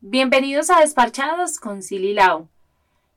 Bienvenidos 0.00 0.70
a 0.70 0.80
Despachados 0.80 1.58
con 1.58 1.82
Silly 1.82 2.12
Lau. 2.12 2.48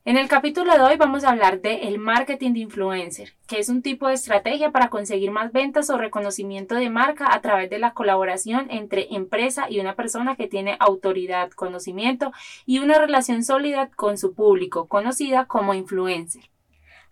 En 0.07 0.18
el 0.18 0.28
capítulo 0.28 0.71
de 0.71 0.81
hoy 0.81 0.97
vamos 0.97 1.24
a 1.24 1.31
hablar 1.31 1.62
de 1.62 1.88
el 1.88 1.97
marketing 1.97 2.53
de 2.53 2.60
influencer, 2.60 3.33
que 3.47 3.58
es 3.58 3.69
un 3.69 3.81
tipo 3.81 4.08
de 4.08 4.13
estrategia 4.13 4.70
para 4.70 4.92
conseguir 4.92 5.31
más 5.31 5.51
ventas 5.51 5.89
o 5.89 5.97
reconocimiento 5.97 6.76
de 6.76 6.92
marca 6.92 7.33
a 7.33 7.42
través 7.42 7.71
de 7.71 7.79
la 7.79 7.96
colaboración 7.96 8.67
entre 8.70 9.07
empresa 9.15 9.65
y 9.67 9.79
una 9.79 9.96
persona 9.96 10.35
que 10.35 10.47
tiene 10.47 10.78
autoridad, 10.79 11.49
conocimiento 11.49 12.31
y 12.67 12.78
una 12.78 12.99
relación 12.99 13.44
sólida 13.44 13.89
con 13.96 14.20
su 14.20 14.35
público, 14.35 14.88
conocida 14.88 15.46
como 15.46 15.74
influencer. 15.74 16.52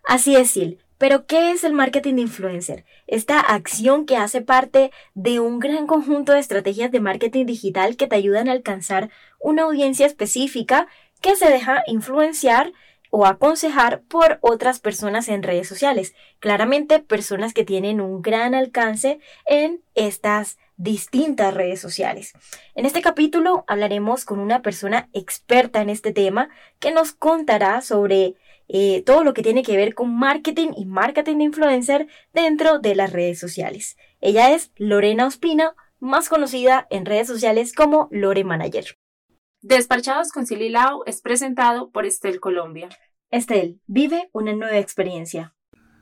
Así 0.04 0.36
es, 0.36 0.52
Sil. 0.54 0.78
Pero, 0.96 1.26
¿qué 1.26 1.50
es 1.50 1.64
el 1.64 1.72
marketing 1.72 2.14
de 2.14 2.22
influencer? 2.22 2.84
Esta 3.08 3.40
acción 3.40 4.06
que 4.06 4.16
hace 4.16 4.40
parte 4.40 4.92
de 5.14 5.40
un 5.40 5.58
gran 5.58 5.88
conjunto 5.88 6.30
de 6.30 6.38
estrategias 6.38 6.92
de 6.92 7.00
marketing 7.00 7.46
digital 7.46 7.96
que 7.96 8.06
te 8.06 8.14
ayudan 8.14 8.48
a 8.48 8.52
alcanzar 8.52 9.10
una 9.40 9.64
audiencia 9.64 10.06
específica 10.06 10.86
que 11.20 11.36
se 11.36 11.48
deja 11.48 11.82
influenciar 11.86 12.72
o 13.16 13.26
aconsejar 13.26 14.02
por 14.02 14.38
otras 14.40 14.80
personas 14.80 15.28
en 15.28 15.44
redes 15.44 15.68
sociales. 15.68 16.16
Claramente 16.40 16.98
personas 16.98 17.54
que 17.54 17.64
tienen 17.64 18.00
un 18.00 18.22
gran 18.22 18.56
alcance 18.56 19.20
en 19.46 19.80
estas 19.94 20.58
distintas 20.76 21.54
redes 21.54 21.80
sociales. 21.80 22.32
En 22.74 22.86
este 22.86 23.02
capítulo 23.02 23.62
hablaremos 23.68 24.24
con 24.24 24.40
una 24.40 24.62
persona 24.62 25.08
experta 25.12 25.80
en 25.80 25.90
este 25.90 26.12
tema 26.12 26.48
que 26.80 26.90
nos 26.90 27.12
contará 27.12 27.82
sobre 27.82 28.34
eh, 28.66 29.04
todo 29.06 29.22
lo 29.22 29.32
que 29.32 29.44
tiene 29.44 29.62
que 29.62 29.76
ver 29.76 29.94
con 29.94 30.12
marketing 30.12 30.72
y 30.76 30.84
marketing 30.84 31.36
de 31.36 31.44
influencer 31.44 32.08
dentro 32.32 32.80
de 32.80 32.96
las 32.96 33.12
redes 33.12 33.38
sociales. 33.38 33.96
Ella 34.20 34.52
es 34.52 34.72
Lorena 34.74 35.28
Ospina, 35.28 35.76
más 36.00 36.28
conocida 36.28 36.88
en 36.90 37.06
redes 37.06 37.28
sociales 37.28 37.74
como 37.74 38.08
Lore 38.10 38.42
Manager. 38.42 38.98
Despachados 39.66 40.30
con 40.30 40.44
Silly 40.44 40.68
Lau 40.68 41.04
es 41.06 41.22
presentado 41.22 41.88
por 41.88 42.04
Estel 42.04 42.38
Colombia. 42.38 42.90
Estel, 43.30 43.80
vive 43.86 44.28
una 44.34 44.52
nueva 44.52 44.76
experiencia. 44.76 45.54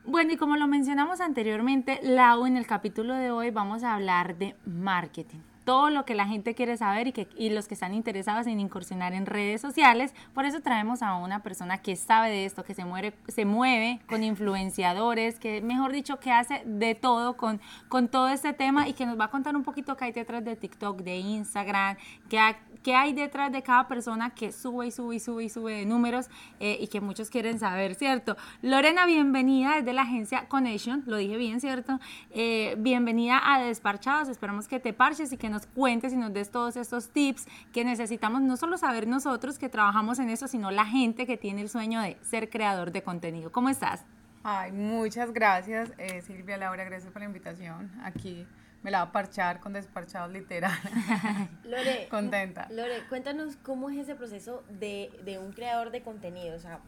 Bueno, 0.04 0.32
y 0.32 0.36
como 0.36 0.56
lo 0.56 0.66
mencionamos 0.66 1.20
anteriormente, 1.20 2.00
Lau, 2.02 2.44
en 2.44 2.56
el 2.56 2.66
capítulo 2.66 3.14
de 3.14 3.30
hoy 3.30 3.52
vamos 3.52 3.84
a 3.84 3.94
hablar 3.94 4.36
de 4.36 4.56
marketing 4.66 5.51
todo 5.64 5.90
lo 5.90 6.04
que 6.04 6.14
la 6.14 6.26
gente 6.26 6.54
quiere 6.54 6.76
saber 6.76 7.06
y, 7.06 7.12
que, 7.12 7.28
y 7.36 7.50
los 7.50 7.68
que 7.68 7.74
están 7.74 7.94
interesados 7.94 8.46
en 8.46 8.60
incursionar 8.60 9.12
en 9.12 9.26
redes 9.26 9.60
sociales. 9.60 10.14
Por 10.34 10.44
eso 10.44 10.60
traemos 10.60 11.02
a 11.02 11.16
una 11.16 11.42
persona 11.42 11.78
que 11.78 11.96
sabe 11.96 12.30
de 12.30 12.44
esto, 12.44 12.64
que 12.64 12.74
se, 12.74 12.84
mueve, 12.84 13.14
se 13.28 13.44
mueve 13.44 14.00
con 14.08 14.22
influenciadores, 14.32 15.38
que 15.38 15.60
mejor 15.60 15.92
dicho, 15.92 16.18
que 16.18 16.30
hace 16.30 16.62
de 16.64 16.94
todo 16.94 17.36
con, 17.36 17.60
con 17.88 18.08
todo 18.08 18.28
este 18.28 18.52
tema 18.52 18.88
y 18.88 18.92
que 18.92 19.06
nos 19.06 19.18
va 19.18 19.26
a 19.26 19.30
contar 19.30 19.56
un 19.56 19.62
poquito 19.62 19.96
qué 19.96 20.06
hay 20.06 20.12
detrás 20.12 20.44
de 20.44 20.56
TikTok, 20.56 21.02
de 21.02 21.16
Instagram, 21.16 21.96
qué 22.28 22.38
hay, 22.38 22.56
qué 22.82 22.94
hay 22.94 23.12
detrás 23.12 23.52
de 23.52 23.62
cada 23.62 23.86
persona 23.88 24.30
que 24.30 24.52
sube 24.52 24.86
y 24.86 24.90
sube 24.90 25.16
y 25.16 25.20
sube 25.20 25.44
y 25.44 25.48
sube 25.48 25.74
de 25.74 25.86
números 25.86 26.28
eh, 26.60 26.78
y 26.80 26.88
que 26.88 27.00
muchos 27.00 27.30
quieren 27.30 27.58
saber, 27.58 27.94
¿cierto? 27.94 28.36
Lorena, 28.60 29.06
bienvenida 29.06 29.76
desde 29.76 29.92
la 29.92 30.02
agencia 30.02 30.48
Connection, 30.48 31.02
lo 31.06 31.16
dije 31.16 31.36
bien, 31.36 31.60
¿cierto? 31.60 32.00
Eh, 32.30 32.74
bienvenida 32.78 33.40
a 33.44 33.60
Desparchados, 33.60 34.28
esperamos 34.28 34.68
que 34.68 34.80
te 34.80 34.92
parches 34.92 35.32
y 35.32 35.36
que 35.36 35.48
nos 35.52 35.66
cuentes 35.66 36.12
y 36.12 36.16
nos 36.16 36.32
des 36.32 36.50
todos 36.50 36.76
estos 36.76 37.10
tips 37.10 37.46
que 37.72 37.84
necesitamos 37.84 38.42
no 38.42 38.56
solo 38.56 38.76
saber 38.76 39.06
nosotros 39.06 39.58
que 39.58 39.68
trabajamos 39.68 40.18
en 40.18 40.30
eso, 40.30 40.48
sino 40.48 40.72
la 40.72 40.84
gente 40.84 41.26
que 41.26 41.36
tiene 41.36 41.62
el 41.62 41.68
sueño 41.68 42.00
de 42.00 42.16
ser 42.22 42.50
creador 42.50 42.90
de 42.90 43.02
contenido. 43.02 43.52
¿Cómo 43.52 43.68
estás? 43.68 44.04
Ay, 44.42 44.72
muchas 44.72 45.32
gracias, 45.32 45.92
eh, 45.98 46.20
Silvia, 46.22 46.56
Laura, 46.56 46.82
gracias 46.82 47.12
por 47.12 47.22
la 47.22 47.26
invitación. 47.26 47.92
Aquí 48.02 48.44
me 48.82 48.90
la 48.90 48.98
va 48.98 49.10
a 49.10 49.12
parchar 49.12 49.60
con 49.60 49.72
desparchados 49.72 50.32
literal. 50.32 50.72
Lore, 51.64 52.08
contenta. 52.10 52.66
Lore, 52.70 53.04
cuéntanos 53.08 53.56
cómo 53.62 53.90
es 53.90 53.98
ese 53.98 54.16
proceso 54.16 54.64
de, 54.68 55.10
de 55.24 55.38
un 55.38 55.52
creador 55.52 55.92
de 55.92 56.02
contenido. 56.02 56.56
O 56.56 56.58
sea, 56.58 56.80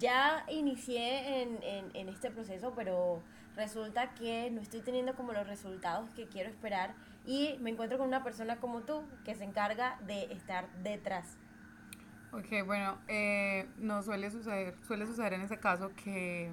ya 0.00 0.44
inicié 0.48 1.42
en, 1.42 1.62
en, 1.62 1.84
en 1.94 2.08
este 2.08 2.30
proceso, 2.30 2.72
pero 2.74 3.22
resulta 3.54 4.14
que 4.14 4.50
no 4.50 4.60
estoy 4.60 4.80
teniendo 4.80 5.14
como 5.14 5.32
los 5.32 5.46
resultados 5.46 6.10
que 6.14 6.26
quiero 6.26 6.48
esperar 6.48 6.94
y 7.28 7.58
me 7.60 7.68
encuentro 7.68 7.98
con 7.98 8.08
una 8.08 8.24
persona 8.24 8.56
como 8.56 8.80
tú 8.80 9.02
que 9.22 9.34
se 9.34 9.44
encarga 9.44 9.98
de 10.06 10.32
estar 10.32 10.66
detrás. 10.82 11.36
Ok, 12.32 12.64
bueno, 12.64 12.96
eh, 13.06 13.68
no 13.76 14.02
suele 14.02 14.30
suceder, 14.30 14.74
suele 14.86 15.06
suceder 15.06 15.34
en 15.34 15.42
ese 15.42 15.58
caso 15.58 15.92
que 15.94 16.50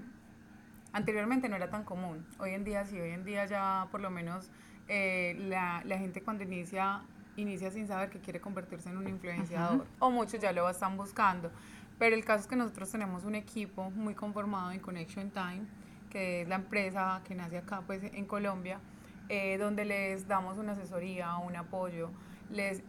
anteriormente 0.91 1.47
no 1.47 1.55
era 1.55 1.69
tan 1.69 1.85
común. 1.85 2.27
Hoy 2.39 2.51
en 2.51 2.65
día 2.65 2.83
sí, 2.85 2.99
hoy 2.99 3.11
en 3.11 3.23
día 3.23 3.45
ya 3.45 3.87
por 3.89 4.01
lo 4.01 4.09
menos 4.09 4.51
eh, 4.89 5.37
la, 5.47 5.81
la, 5.85 5.97
gente 5.97 6.21
cuando 6.21 6.43
inicia, 6.43 7.03
inicia 7.37 7.71
sin 7.71 7.87
saber 7.87 8.09
que 8.09 8.19
quiere 8.19 8.41
convertirse 8.41 8.89
en 8.89 8.97
un 8.97 9.07
influenciador, 9.07 9.87
o 9.99 10.11
muchos 10.11 10.41
ya 10.41 10.51
lo 10.51 10.69
están 10.69 10.97
buscando. 10.97 11.51
Pero 11.97 12.17
el 12.17 12.25
caso 12.25 12.41
es 12.41 12.47
que 12.47 12.57
nosotros 12.57 12.91
tenemos 12.91 13.23
un 13.23 13.35
equipo 13.35 13.91
muy 13.91 14.13
conformado 14.13 14.71
en 14.71 14.81
Connection 14.81 15.31
Time, 15.31 15.65
que 16.09 16.41
es 16.41 16.49
la 16.49 16.55
empresa 16.55 17.21
que 17.25 17.33
nace 17.33 17.59
acá 17.59 17.81
pues, 17.87 18.03
en 18.03 18.25
Colombia, 18.25 18.81
eh, 19.29 19.57
donde 19.57 19.85
les 19.85 20.27
damos 20.27 20.57
una 20.57 20.73
asesoría, 20.73 21.37
un 21.37 21.55
apoyo, 21.55 22.09
les 22.51 22.83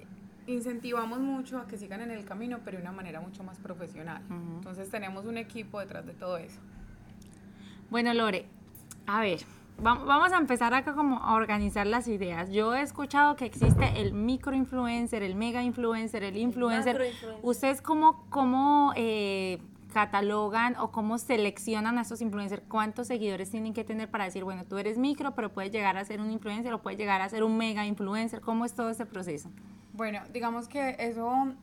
incentivamos 0.46 1.18
mucho 1.18 1.58
a 1.58 1.66
que 1.66 1.76
sigan 1.76 2.00
en 2.02 2.10
el 2.10 2.24
camino, 2.24 2.60
pero 2.64 2.76
de 2.76 2.82
una 2.82 2.92
manera 2.92 3.20
mucho 3.20 3.42
más 3.42 3.58
profesional. 3.58 4.22
Entonces 4.30 4.90
tenemos 4.90 5.26
un 5.26 5.38
equipo 5.38 5.80
detrás 5.80 6.06
de 6.06 6.12
todo 6.12 6.36
eso. 6.36 6.60
Bueno, 7.90 8.12
Lore, 8.14 8.46
a 9.06 9.20
ver, 9.20 9.40
vamos 9.78 10.32
a 10.32 10.38
empezar 10.38 10.74
acá 10.74 10.94
como 10.94 11.18
a 11.18 11.34
organizar 11.34 11.86
las 11.86 12.08
ideas. 12.08 12.50
Yo 12.50 12.74
he 12.74 12.82
escuchado 12.82 13.36
que 13.36 13.44
existe 13.44 14.00
el 14.00 14.12
microinfluencer, 14.12 15.22
el 15.22 15.34
mega 15.34 15.62
influencer, 15.62 16.22
el 16.22 16.36
influencer. 16.36 17.12
¿Ustedes 17.42 17.82
cómo, 17.82 18.24
cómo 18.30 18.92
eh, 18.96 19.58
catalogan 19.96 20.76
o 20.76 20.90
cómo 20.92 21.16
seleccionan 21.16 21.96
a 21.96 22.02
estos 22.02 22.20
influencers, 22.20 22.62
cuántos 22.68 23.06
seguidores 23.06 23.50
tienen 23.50 23.72
que 23.72 23.82
tener 23.82 24.10
para 24.10 24.24
decir, 24.24 24.44
bueno, 24.44 24.66
tú 24.66 24.76
eres 24.76 24.98
micro, 24.98 25.34
pero 25.34 25.54
puedes 25.54 25.72
llegar 25.72 25.96
a 25.96 26.04
ser 26.04 26.20
un 26.20 26.30
influencer 26.30 26.70
o 26.74 26.82
puedes 26.82 26.98
llegar 26.98 27.22
a 27.22 27.28
ser 27.30 27.42
un 27.42 27.56
mega 27.56 27.86
influencer. 27.86 28.42
¿Cómo 28.42 28.66
es 28.66 28.74
todo 28.74 28.90
ese 28.90 29.06
proceso? 29.06 29.48
Bueno, 29.94 30.20
digamos 30.34 30.68
que 30.68 30.96
eso 30.98 31.54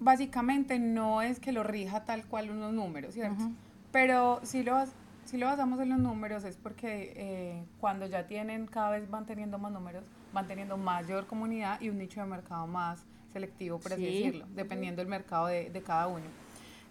básicamente 0.00 0.78
no 0.78 1.20
es 1.20 1.38
que 1.38 1.52
lo 1.52 1.64
rija 1.64 2.06
tal 2.06 2.24
cual 2.24 2.50
unos 2.50 2.72
números, 2.72 3.12
¿cierto? 3.12 3.50
Pero 3.92 4.40
si 4.42 4.62
lo, 4.62 4.82
si 5.26 5.36
lo 5.36 5.44
basamos 5.44 5.78
en 5.80 5.90
los 5.90 5.98
números 5.98 6.44
es 6.44 6.56
porque 6.56 7.12
eh, 7.14 7.64
cuando 7.78 8.06
ya 8.06 8.26
tienen, 8.26 8.68
cada 8.68 8.88
vez 8.88 9.10
van 9.10 9.26
teniendo 9.26 9.58
más 9.58 9.70
números, 9.70 10.02
van 10.32 10.46
teniendo 10.46 10.78
mayor 10.78 11.26
comunidad 11.26 11.78
y 11.82 11.90
un 11.90 11.98
nicho 11.98 12.22
de 12.22 12.26
mercado 12.26 12.66
más 12.66 13.04
selectivo, 13.34 13.78
por 13.78 13.92
así 13.92 14.06
decirlo, 14.06 14.46
dependiendo 14.54 15.02
del 15.02 15.10
mercado 15.10 15.48
de, 15.48 15.68
de 15.68 15.82
cada 15.82 16.06
uno 16.06 16.24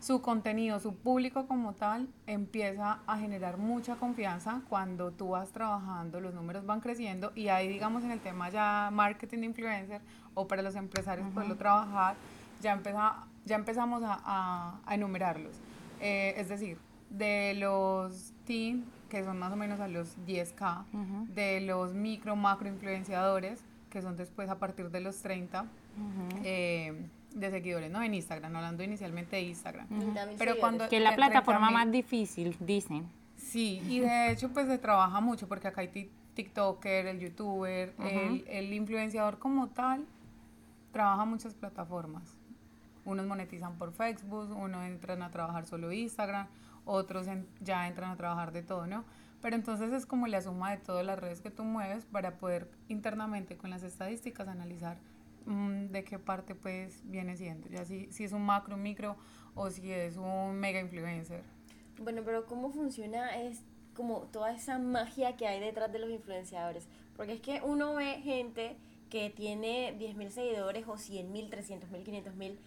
su 0.06 0.22
contenido, 0.22 0.80
su 0.80 0.94
público 0.94 1.48
como 1.48 1.74
tal, 1.74 2.08
empieza 2.28 3.00
a 3.08 3.18
generar 3.18 3.58
mucha 3.58 3.96
confianza 3.96 4.62
cuando 4.70 5.10
tú 5.10 5.30
vas 5.30 5.52
trabajando, 5.52 6.22
los 6.22 6.32
números 6.32 6.64
van 6.64 6.80
creciendo 6.80 7.32
y 7.34 7.48
ahí 7.48 7.68
digamos 7.68 8.04
en 8.04 8.12
el 8.12 8.20
tema 8.20 8.52
ya 8.52 8.92
marketing 8.94 9.40
de 9.40 9.46
influencer 9.48 10.02
o 10.36 10.48
para 10.48 10.62
los 10.62 10.76
empresarios 10.76 11.28
poderlo 11.34 11.56
trabajar, 11.56 12.16
ya, 12.62 12.80
ya 13.46 13.56
empezamos 13.56 14.04
a, 14.06 14.80
a, 14.86 14.94
enumerarlos. 14.94 15.56
Eh, 16.00 16.36
es 16.38 16.50
decir, 16.50 16.78
de 17.10 17.56
los 17.56 18.32
team, 18.46 18.84
que 19.10 19.24
son 19.24 19.40
más 19.40 19.52
o 19.54 19.56
menos 19.56 19.80
a 19.80 19.88
los 19.88 20.16
10K, 20.28 20.86
de 21.34 21.62
los 21.62 21.96
micro, 21.96 22.36
macro 22.36 22.68
influenciadores, 22.68 23.64
que 23.90 24.04
son 24.04 24.16
después 24.18 24.50
a 24.50 24.60
partir 24.60 24.92
de 24.92 25.00
los 25.00 25.24
30, 25.24 25.66
de 27.36 27.52
seguidores, 27.52 27.92
¿no? 27.92 28.02
En 28.02 28.14
Instagram, 28.14 28.56
hablando 28.56 28.82
inicialmente 28.82 29.36
de 29.36 29.44
Instagram. 29.44 29.88
Pero 30.38 30.58
cuando 30.60 30.90
que 30.90 30.98
es 30.98 31.04
la 31.04 31.16
plataforma 31.16 31.70
más 31.70 31.92
difícil, 31.92 32.56
dicen. 32.60 33.08
Sí, 33.36 33.82
y 33.88 34.00
de 34.00 34.32
hecho 34.32 34.50
pues 34.50 34.68
se 34.68 34.78
trabaja 34.78 35.20
mucho 35.20 35.48
porque 35.48 35.68
acá 35.68 35.82
hay 35.82 36.10
TikToker, 36.34 37.06
el 37.06 37.20
YouTuber, 37.20 37.94
el, 38.00 38.46
el, 38.48 38.74
influenciador 38.74 39.38
como 39.38 39.68
tal, 39.68 40.06
trabaja 40.92 41.26
muchas 41.26 41.54
plataformas. 41.54 42.38
Unos 43.04 43.28
monetizan 43.28 43.78
por 43.78 43.92
Facebook, 43.92 44.50
unos 44.58 44.86
entran 44.86 45.22
a 45.22 45.30
trabajar 45.30 45.66
solo 45.66 45.92
Instagram, 45.92 46.48
otros 46.86 47.28
ya 47.62 47.88
entran 47.88 48.12
a 48.12 48.16
trabajar 48.16 48.52
de 48.52 48.64
todo, 48.64 48.88
¿no? 48.88 49.04
Pero 49.42 49.58
entonces 49.58 49.92
es 49.92 50.06
como 50.06 50.26
la 50.26 50.42
suma 50.42 50.72
de 50.72 50.78
todas 50.78 51.06
las 51.06 51.20
redes 51.20 51.42
que 51.42 51.52
tú 51.52 51.64
mueves 51.64 52.06
para 52.06 52.38
poder 52.38 52.72
internamente 52.88 53.58
con 53.58 53.70
las 53.70 53.84
estadísticas 53.84 54.48
analizar 54.48 54.98
Mm, 55.46 55.92
de 55.92 56.04
qué 56.04 56.18
parte 56.18 56.56
pues 56.56 57.02
viene 57.06 57.38
siendo, 57.38 57.70
ya 57.70 57.86
si, 57.86 58.12
si 58.12 58.24
es 58.24 58.32
un 58.32 58.44
macro, 58.44 58.78
micro 58.78 59.16
o 59.54 59.70
si 59.70 59.92
es 59.92 60.18
un 60.18 60.56
mega 60.60 60.80
influencer. 60.80 61.44
Bueno, 62.00 62.24
pero 62.26 62.46
¿cómo 62.48 62.72
funciona 62.72 63.40
es 63.40 63.62
como 63.94 64.22
toda 64.32 64.52
esa 64.54 64.80
magia 64.80 65.38
que 65.38 65.48
hay 65.48 65.60
detrás 65.60 65.92
de 65.92 66.00
los 66.00 66.10
influenciadores? 66.10 66.88
Porque 67.16 67.34
es 67.34 67.42
que 67.42 67.62
uno 67.64 67.94
ve 67.94 68.22
gente 68.24 68.76
que 69.12 69.30
tiene 69.30 69.96
10.000 70.00 70.30
seguidores 70.30 70.88
o 70.88 70.96
100.000, 70.96 71.50
300.000, 71.50 72.04
500.000 72.04 72.58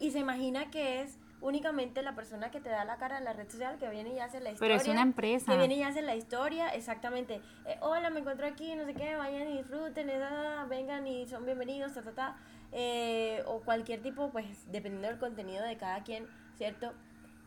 y 0.00 0.10
se 0.10 0.18
imagina 0.18 0.70
que 0.70 1.02
es 1.02 1.16
únicamente 1.40 2.02
la 2.02 2.14
persona 2.14 2.50
que 2.50 2.60
te 2.60 2.68
da 2.68 2.84
la 2.84 2.96
cara 2.96 3.18
en 3.18 3.24
la 3.24 3.32
red 3.32 3.48
social, 3.48 3.78
que 3.78 3.88
viene 3.88 4.14
y 4.14 4.18
hace 4.18 4.40
la 4.40 4.50
historia. 4.50 4.74
Pero 4.74 4.80
es 4.82 4.88
una 4.88 5.02
empresa. 5.02 5.52
Que 5.52 5.58
viene 5.58 5.76
y 5.76 5.82
hace 5.82 6.02
la 6.02 6.16
historia, 6.16 6.68
exactamente. 6.70 7.40
Eh, 7.66 7.76
hola, 7.80 8.10
me 8.10 8.20
encuentro 8.20 8.46
aquí, 8.46 8.74
no 8.74 8.84
sé 8.84 8.94
qué, 8.94 9.14
vayan 9.16 9.48
y 9.48 9.58
disfruten, 9.58 10.10
esa, 10.10 10.66
vengan 10.68 11.06
y 11.06 11.26
son 11.26 11.44
bienvenidos, 11.44 11.94
ta, 11.94 12.02
ta, 12.02 12.12
ta. 12.12 12.36
Eh, 12.72 13.42
o 13.46 13.60
cualquier 13.60 14.02
tipo, 14.02 14.30
pues 14.30 14.46
dependiendo 14.70 15.08
del 15.08 15.18
contenido 15.18 15.64
de 15.64 15.76
cada 15.76 16.02
quien, 16.02 16.26
¿cierto? 16.56 16.92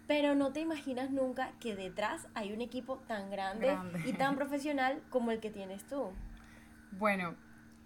Pero 0.07 0.35
no 0.35 0.51
te 0.51 0.59
imaginas 0.59 1.11
nunca 1.11 1.51
que 1.59 1.75
detrás 1.75 2.27
hay 2.33 2.51
un 2.51 2.61
equipo 2.61 2.97
tan 3.07 3.29
grande, 3.29 3.67
Grande. 3.67 4.01
y 4.05 4.13
tan 4.13 4.35
profesional 4.38 5.01
como 5.09 5.31
el 5.31 5.39
que 5.39 5.51
tienes 5.51 5.85
tú. 5.88 6.11
Bueno, 6.91 7.35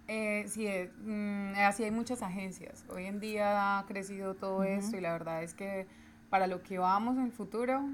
eh, 0.08 0.44
sí, 0.48 0.66
eh, 0.66 0.90
mm, 1.04 1.54
así 1.58 1.84
hay 1.84 1.90
muchas 1.90 2.22
agencias. 2.22 2.84
Hoy 2.88 3.06
en 3.06 3.20
día 3.20 3.78
ha 3.78 3.86
crecido 3.86 4.34
todo 4.34 4.62
esto 4.64 4.96
y 4.96 5.00
la 5.00 5.12
verdad 5.12 5.42
es 5.42 5.54
que 5.54 5.86
para 6.30 6.46
lo 6.46 6.62
que 6.62 6.78
vamos 6.78 7.16
en 7.16 7.24
el 7.24 7.32
futuro 7.32 7.84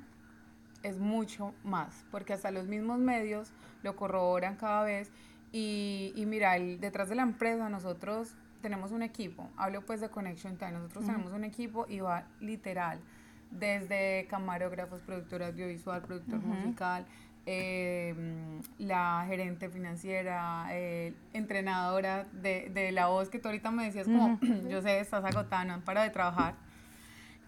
es 0.83 0.99
mucho 0.99 1.55
más, 1.65 2.05
porque 2.11 2.33
hasta 2.33 2.51
los 2.51 2.67
mismos 2.67 2.99
medios 2.99 3.53
lo 3.83 3.95
corroboran 3.97 4.57
cada 4.57 4.83
vez. 4.85 5.11
Y, 5.53 6.13
y 6.17 6.27
mira, 6.27 6.57
el- 6.57 6.81
detrás 6.81 7.09
de 7.09 7.15
la 7.15 7.23
empresa 7.23 7.69
nosotros 7.69 8.35
tenemos 8.63 8.91
un 8.93 9.03
equipo, 9.03 9.51
hablo 9.57 9.85
pues 9.85 10.01
de 10.01 10.09
Connection 10.09 10.57
Time, 10.57 10.73
nosotros 10.73 11.05
tenemos 11.05 11.33
un 11.33 11.45
equipo 11.45 11.87
y 11.89 12.01
va 12.01 12.25
literal, 12.41 13.01
desde 13.51 14.27
camarógrafos, 14.31 15.03
productor 15.03 15.43
audiovisual, 15.43 16.01
productor 16.03 16.41
musical, 16.41 17.05
eh, 17.47 18.15
la 18.79 19.25
gerente 19.27 19.69
financiera, 19.69 20.67
eh, 20.71 21.15
entrenadora 21.33 22.25
de, 22.33 22.71
de 22.73 22.93
la 22.93 23.09
voz 23.09 23.29
que 23.29 23.39
tú 23.39 23.49
ahorita 23.49 23.71
me 23.71 23.85
decías 23.85 24.07
como, 24.07 24.39
yo 24.71 24.83
sé, 24.83 25.01
estás 25.01 25.25
agotada, 25.25 25.65
no 25.65 25.81
para 25.85 26.03
de 26.03 26.11
trabajar. 26.11 26.55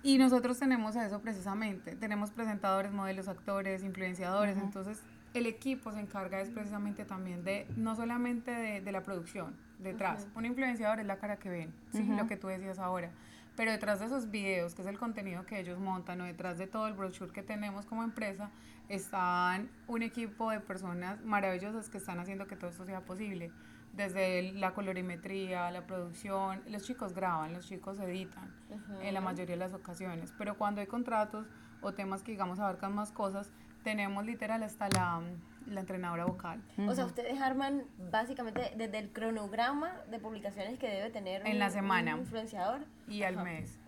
Y 0.03 0.19
nosotros 0.19 0.59
tenemos 0.59 0.97
eso 0.97 1.21
precisamente, 1.21 1.97
tenemos 1.97 2.31
presentadores, 2.31 2.93
modelos, 2.93 3.27
actores, 3.29 3.83
influenciadores, 3.83 4.59
entonces 4.59 5.03
el 5.35 5.47
equipo 5.47 5.93
se 5.93 6.01
encarga 6.01 6.41
es 6.41 6.49
precisamente 6.49 7.05
también 7.05 7.45
de, 7.45 7.67
no 7.77 7.95
solamente 7.97 8.53
de, 8.53 8.81
de 8.81 8.93
la 8.93 9.03
producción, 9.03 9.57
detrás, 9.81 10.29
un 10.35 10.47
influenciador 10.47 11.01
es 11.01 11.07
la 11.07 11.19
cara 11.19 11.37
que 11.37 11.51
ven, 11.51 11.75
¿sí? 11.93 12.05
lo 12.05 12.27
que 12.27 12.37
tú 12.37 12.47
decías 12.47 12.79
ahora, 12.79 13.11
pero 13.57 13.71
detrás 13.71 14.01
de 14.01 14.07
esos 14.07 14.31
videos, 14.31 14.75
que 14.75 14.83
es 14.83 14.89
el 14.89 14.99
contenido 14.99 15.45
que 15.45 15.61
ellos 15.61 15.79
montan, 15.79 16.21
o 16.21 16.25
detrás 16.25 16.57
de 16.59 16.67
todo 16.67 16.87
el 16.87 16.95
brochure 16.95 17.33
que 17.33 17.43
tenemos 17.43 17.85
como 17.85 18.03
empresa, 18.03 18.51
están 18.89 19.69
un 19.87 20.03
equipo 20.03 20.51
de 20.51 20.61
personas 20.61 21.23
maravillosas 21.25 21.89
que 21.89 21.99
están 21.99 22.19
haciendo 22.19 22.47
que 22.47 22.57
todo 22.57 22.71
esto 22.71 22.85
sea 22.85 23.01
posible. 23.01 23.51
Desde 23.93 24.53
la 24.55 24.75
colorimetría, 24.75 25.71
la 25.71 25.87
producción, 25.87 26.63
los 26.69 26.83
chicos 26.83 27.15
graban, 27.15 27.53
los 27.53 27.69
chicos 27.69 28.01
editan 28.01 28.53
en 29.01 29.15
la 29.15 29.21
mayoría 29.21 29.55
de 29.55 29.61
las 29.61 29.73
ocasiones, 29.73 30.35
pero 30.37 30.59
cuando 30.59 30.81
hay 30.81 30.89
contratos 30.89 31.47
o 31.81 31.93
temas 31.93 32.25
que 32.25 32.33
digamos 32.33 32.59
abarcan 32.59 32.93
más 32.93 33.13
cosas, 33.13 33.53
tenemos 33.85 34.25
literal 34.25 34.63
hasta 34.65 34.89
la, 34.89 35.21
la 35.67 35.81
entrenadora 35.81 36.25
vocal. 36.25 36.61
O 36.89 36.95
sea, 36.95 37.05
ustedes 37.05 37.41
arman 37.41 37.85
básicamente 38.11 38.73
desde 38.77 38.99
el 38.99 39.11
cronograma 39.13 39.93
de 40.11 40.19
publicaciones 40.19 40.79
que 40.79 40.89
debe 40.89 41.11
tener 41.11 41.47
En 41.47 41.53
un- 41.53 41.59
la 41.61 41.71
semana. 41.71 42.15
un 42.15 42.23
influenciador. 42.23 42.81
y 43.07 43.23
al 43.23 43.35
Ajá. 43.35 43.45
mes. 43.45 43.79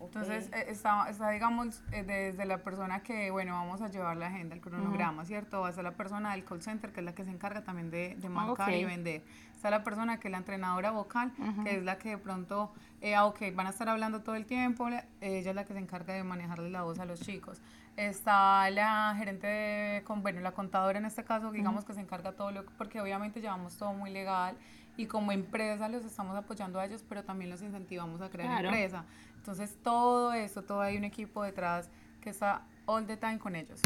Ok. 0.00 0.16
Entonces, 0.16 0.50
eh, 0.52 0.64
está, 0.68 1.08
está, 1.08 1.30
digamos, 1.30 1.80
eh, 1.92 2.02
desde 2.02 2.44
la 2.44 2.58
persona 2.58 3.04
que, 3.04 3.30
bueno, 3.30 3.52
vamos 3.52 3.80
a 3.82 3.88
llevar 3.88 4.16
la 4.16 4.26
agenda, 4.28 4.56
el 4.56 4.60
cronograma, 4.60 5.24
¿cierto? 5.24 5.64
Hasta 5.64 5.82
la 5.84 5.92
persona 5.92 6.32
del 6.32 6.44
call 6.44 6.60
center, 6.62 6.92
que 6.92 7.00
es 7.00 7.04
la 7.06 7.14
que 7.14 7.22
se 7.24 7.30
encarga 7.30 7.62
también 7.62 7.90
de, 7.92 8.16
de 8.16 8.28
marcar 8.28 8.70
y 8.72 8.82
Ok. 8.82 8.90
vender. 8.90 9.22
Está 9.62 9.70
la 9.70 9.84
persona 9.84 10.18
que 10.18 10.26
es 10.26 10.32
la 10.32 10.38
entrenadora 10.38 10.90
vocal, 10.90 11.30
que 11.62 11.76
es 11.76 11.84
la 11.84 11.96
que 11.96 12.08
de 12.08 12.18
pronto, 12.18 12.72
eh, 13.00 13.14
ah, 13.14 13.26
ok, 13.26 13.42
van 13.54 13.68
a 13.68 13.70
estar 13.70 13.88
hablando 13.88 14.20
todo 14.20 14.34
el 14.34 14.44
tiempo, 14.44 14.88
ella 14.88 15.06
es 15.20 15.54
la 15.54 15.64
que 15.64 15.72
se 15.72 15.78
encarga 15.78 16.14
de 16.14 16.24
manejarle 16.24 16.68
la 16.68 16.82
voz 16.82 16.98
a 16.98 17.04
los 17.04 17.20
chicos. 17.20 17.60
Está 17.96 18.68
la 18.70 19.14
gerente, 19.16 19.46
de, 19.46 20.02
con, 20.02 20.20
bueno, 20.20 20.40
la 20.40 20.50
contadora 20.50 20.98
en 20.98 21.04
este 21.04 21.22
caso, 21.22 21.52
digamos 21.52 21.84
que 21.84 21.94
se 21.94 22.00
encarga 22.00 22.32
todo 22.32 22.50
lo, 22.50 22.66
porque 22.76 23.00
obviamente 23.00 23.40
llevamos 23.40 23.76
todo 23.76 23.92
muy 23.92 24.10
legal 24.10 24.56
y 24.96 25.06
como 25.06 25.30
empresa 25.30 25.88
los 25.88 26.04
estamos 26.04 26.36
apoyando 26.36 26.80
a 26.80 26.86
ellos, 26.86 27.04
pero 27.08 27.22
también 27.22 27.48
los 27.48 27.62
incentivamos 27.62 28.20
a 28.20 28.30
crear 28.30 28.48
Claro. 28.48 28.70
empresa. 28.70 29.04
Entonces 29.36 29.78
todo 29.80 30.32
esto, 30.32 30.64
todo 30.64 30.80
hay 30.80 30.96
un 30.96 31.04
equipo 31.04 31.40
detrás 31.44 31.88
que 32.20 32.30
está 32.30 32.62
all 32.86 33.06
the 33.06 33.16
time 33.16 33.38
con 33.38 33.54
ellos. 33.54 33.80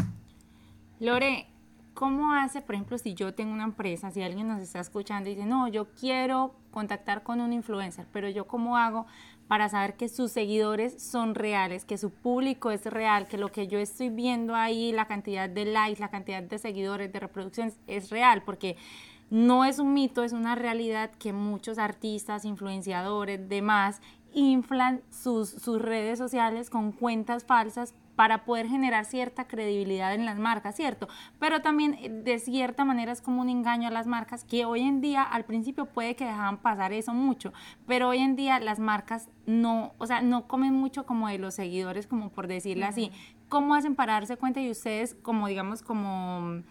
Lore, 0.99 1.45
¿cómo 1.97 2.31
hace, 2.31 2.61
por 2.61 2.75
ejemplo, 2.75 2.99
si 2.99 3.15
yo 3.15 3.33
tengo 3.33 3.51
una 3.51 3.63
empresa, 3.63 4.11
si 4.11 4.21
alguien 4.21 4.47
nos 4.47 4.61
está 4.61 4.79
escuchando 4.79 5.31
y 5.31 5.33
dice, 5.33 5.47
no, 5.47 5.67
yo 5.67 5.87
quiero 5.99 6.53
contactar 6.69 7.23
con 7.23 7.41
un 7.41 7.53
influencer, 7.53 8.05
pero 8.13 8.29
yo 8.29 8.45
cómo 8.45 8.77
hago 8.77 9.07
para 9.47 9.67
saber 9.67 9.95
que 9.95 10.07
sus 10.07 10.31
seguidores 10.31 11.01
son 11.01 11.33
reales, 11.33 11.85
que 11.85 11.97
su 11.97 12.11
público 12.11 12.69
es 12.69 12.85
real, 12.85 13.27
que 13.27 13.39
lo 13.39 13.51
que 13.51 13.67
yo 13.67 13.79
estoy 13.79 14.09
viendo 14.09 14.53
ahí, 14.53 14.91
la 14.91 15.07
cantidad 15.07 15.49
de 15.49 15.65
likes, 15.65 15.99
la 15.99 16.11
cantidad 16.11 16.43
de 16.43 16.59
seguidores, 16.59 17.11
de 17.11 17.19
reproducciones, 17.19 17.79
es 17.87 18.11
real, 18.11 18.43
porque 18.43 18.77
no 19.31 19.65
es 19.65 19.79
un 19.79 19.95
mito, 19.95 20.23
es 20.23 20.33
una 20.33 20.53
realidad 20.53 21.09
que 21.17 21.33
muchos 21.33 21.79
artistas, 21.79 22.45
influenciadores, 22.45 23.49
demás, 23.49 24.01
inflan 24.35 25.01
sus, 25.09 25.65
redes 25.81 26.19
sociales 26.19 26.69
con 26.69 26.91
cuentas 26.91 27.43
falsas 27.43 27.95
para 28.17 28.45
poder 28.45 28.67
generar 28.67 29.05
cierta 29.05 29.47
credibilidad 29.47 30.13
en 30.15 30.25
las 30.25 30.39
marcas, 30.39 30.75
¿cierto? 30.75 31.07
Pero 31.39 31.61
también 31.61 31.93
eh, 32.01 32.09
de 32.09 32.39
cierta 32.39 32.83
manera 32.83 33.11
es 33.11 33.21
como 33.21 33.41
un 33.41 33.49
engaño 33.49 33.87
a 33.87 33.91
las 33.91 34.07
marcas 34.07 34.43
que 34.43 34.65
hoy 34.65 34.81
en 34.81 35.01
día 35.01 35.21
al 35.21 35.45
principio 35.45 35.85
puede 35.85 36.15
que 36.15 36.25
dejaban 36.25 36.57
pasar 36.57 36.93
eso 36.93 37.13
mucho, 37.13 37.53
pero 37.85 38.09
hoy 38.09 38.17
en 38.17 38.35
día 38.35 38.59
las 38.59 38.79
marcas 38.79 39.29
no, 39.45 39.93
o 39.99 40.07
sea, 40.07 40.23
no 40.23 40.47
comen 40.47 40.73
mucho 40.73 41.05
como 41.05 41.27
de 41.27 41.37
los 41.37 41.53
seguidores, 41.53 42.07
como 42.07 42.29
por 42.31 42.47
decirlo 42.47 42.87
así. 42.87 43.11
¿Cómo 43.49 43.75
hacen 43.75 43.93
para 43.93 44.13
darse 44.13 44.35
cuenta 44.35 44.59
y 44.61 44.71
ustedes 44.71 45.13
como 45.13 45.47
digamos 45.47 45.83
como 45.83 46.63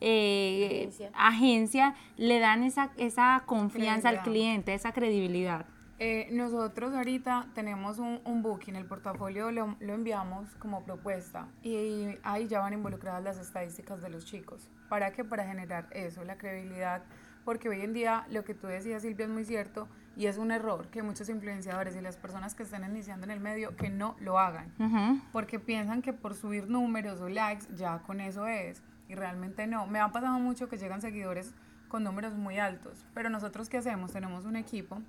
eh, 0.00 0.88
Agencia. 0.88 1.10
agencia 1.14 1.94
le 2.16 2.40
dan 2.40 2.64
esa, 2.64 2.90
esa 2.96 3.44
confianza 3.46 4.08
al 4.08 4.22
cliente, 4.22 4.74
esa 4.74 4.92
credibilidad? 4.92 5.64
Eh, 6.00 6.28
nosotros 6.30 6.94
ahorita 6.94 7.48
tenemos 7.54 7.98
un, 7.98 8.20
un 8.24 8.42
booking, 8.42 8.76
el 8.76 8.84
portafolio 8.86 9.50
lo, 9.50 9.76
lo 9.80 9.94
enviamos 9.94 10.54
como 10.56 10.84
propuesta 10.84 11.48
y 11.62 12.14
ahí 12.22 12.46
ya 12.46 12.60
van 12.60 12.72
involucradas 12.72 13.24
las 13.24 13.36
estadísticas 13.38 14.00
de 14.00 14.08
los 14.08 14.24
chicos. 14.24 14.70
¿Para 14.88 15.12
qué? 15.12 15.24
Para 15.24 15.44
generar 15.44 15.88
eso, 15.90 16.22
la 16.22 16.38
credibilidad, 16.38 17.02
porque 17.44 17.68
hoy 17.68 17.80
en 17.80 17.94
día 17.94 18.26
lo 18.30 18.44
que 18.44 18.54
tú 18.54 18.68
decías 18.68 19.02
Silvia 19.02 19.26
es 19.26 19.32
muy 19.32 19.44
cierto 19.44 19.88
y 20.16 20.26
es 20.26 20.38
un 20.38 20.52
error 20.52 20.86
que 20.88 21.02
muchos 21.02 21.28
influenciadores 21.28 21.96
y 21.96 22.00
las 22.00 22.16
personas 22.16 22.54
que 22.54 22.62
están 22.62 22.84
iniciando 22.84 23.24
en 23.24 23.32
el 23.32 23.40
medio 23.40 23.74
que 23.76 23.90
no 23.90 24.14
lo 24.20 24.38
hagan. 24.38 24.72
Ujú. 24.78 25.20
porque 25.32 25.58
piensan 25.58 26.00
que 26.02 26.12
por 26.12 26.34
subir 26.34 26.68
números 26.68 27.20
o 27.20 27.28
likes 27.28 27.66
ya 27.74 27.98
con 28.00 28.20
eso 28.20 28.46
es 28.46 28.82
y 29.08 29.16
realmente 29.16 29.66
no. 29.66 29.86
Me 29.88 29.98
ha 29.98 30.12
pasado 30.12 30.38
mucho 30.38 30.68
que 30.68 30.76
llegan 30.76 31.00
seguidores 31.00 31.54
con 31.88 32.04
números 32.04 32.34
muy 32.34 32.58
altos, 32.58 33.04
pero 33.14 33.30
nosotros 33.30 33.68
qué 33.68 33.78
hacemos? 33.78 34.12
Tenemos 34.12 34.44
un 34.44 34.56
equipo 34.56 35.00